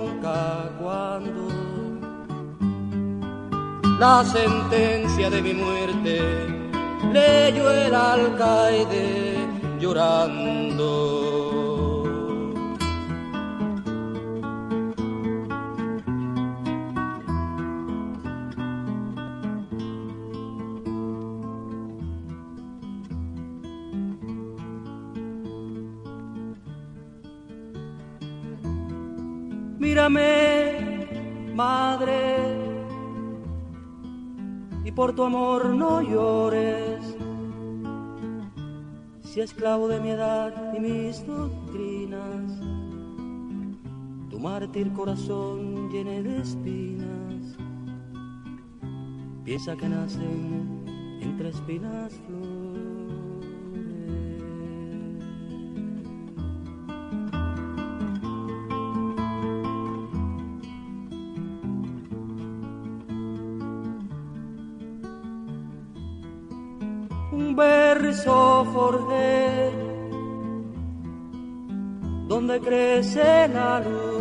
la 3.99 4.25
sentencia 4.25 5.31
de 5.31 5.41
mi 5.43 5.55
muerte 5.55 6.21
leyó 7.13 7.71
el 7.71 7.95
alcaide 7.95 9.35
llorando. 9.79 11.23
Mírame, 29.79 31.53
madre, 31.55 32.64
por 34.95 35.15
tu 35.15 35.25
amor 35.25 35.75
no 35.75 36.01
llores. 36.03 37.17
Si 39.23 39.41
esclavo 39.41 39.89
de 39.89 40.01
mi 40.01 40.11
edad 40.11 40.75
y 40.77 40.81
mis 40.81 41.27
doctrinas, 41.27 42.61
tu 44.31 44.39
mártir 44.39 44.93
corazón 44.93 45.91
llene 45.91 46.23
de 46.23 46.39
espinas, 46.39 47.57
piensa 49.45 49.77
que 49.77 49.89
nacen 49.89 51.19
entre 51.21 51.49
espinas 51.49 52.13
flores. 52.27 52.54
Crece 72.65 73.49
la 73.49 73.81
luz. 73.81 74.14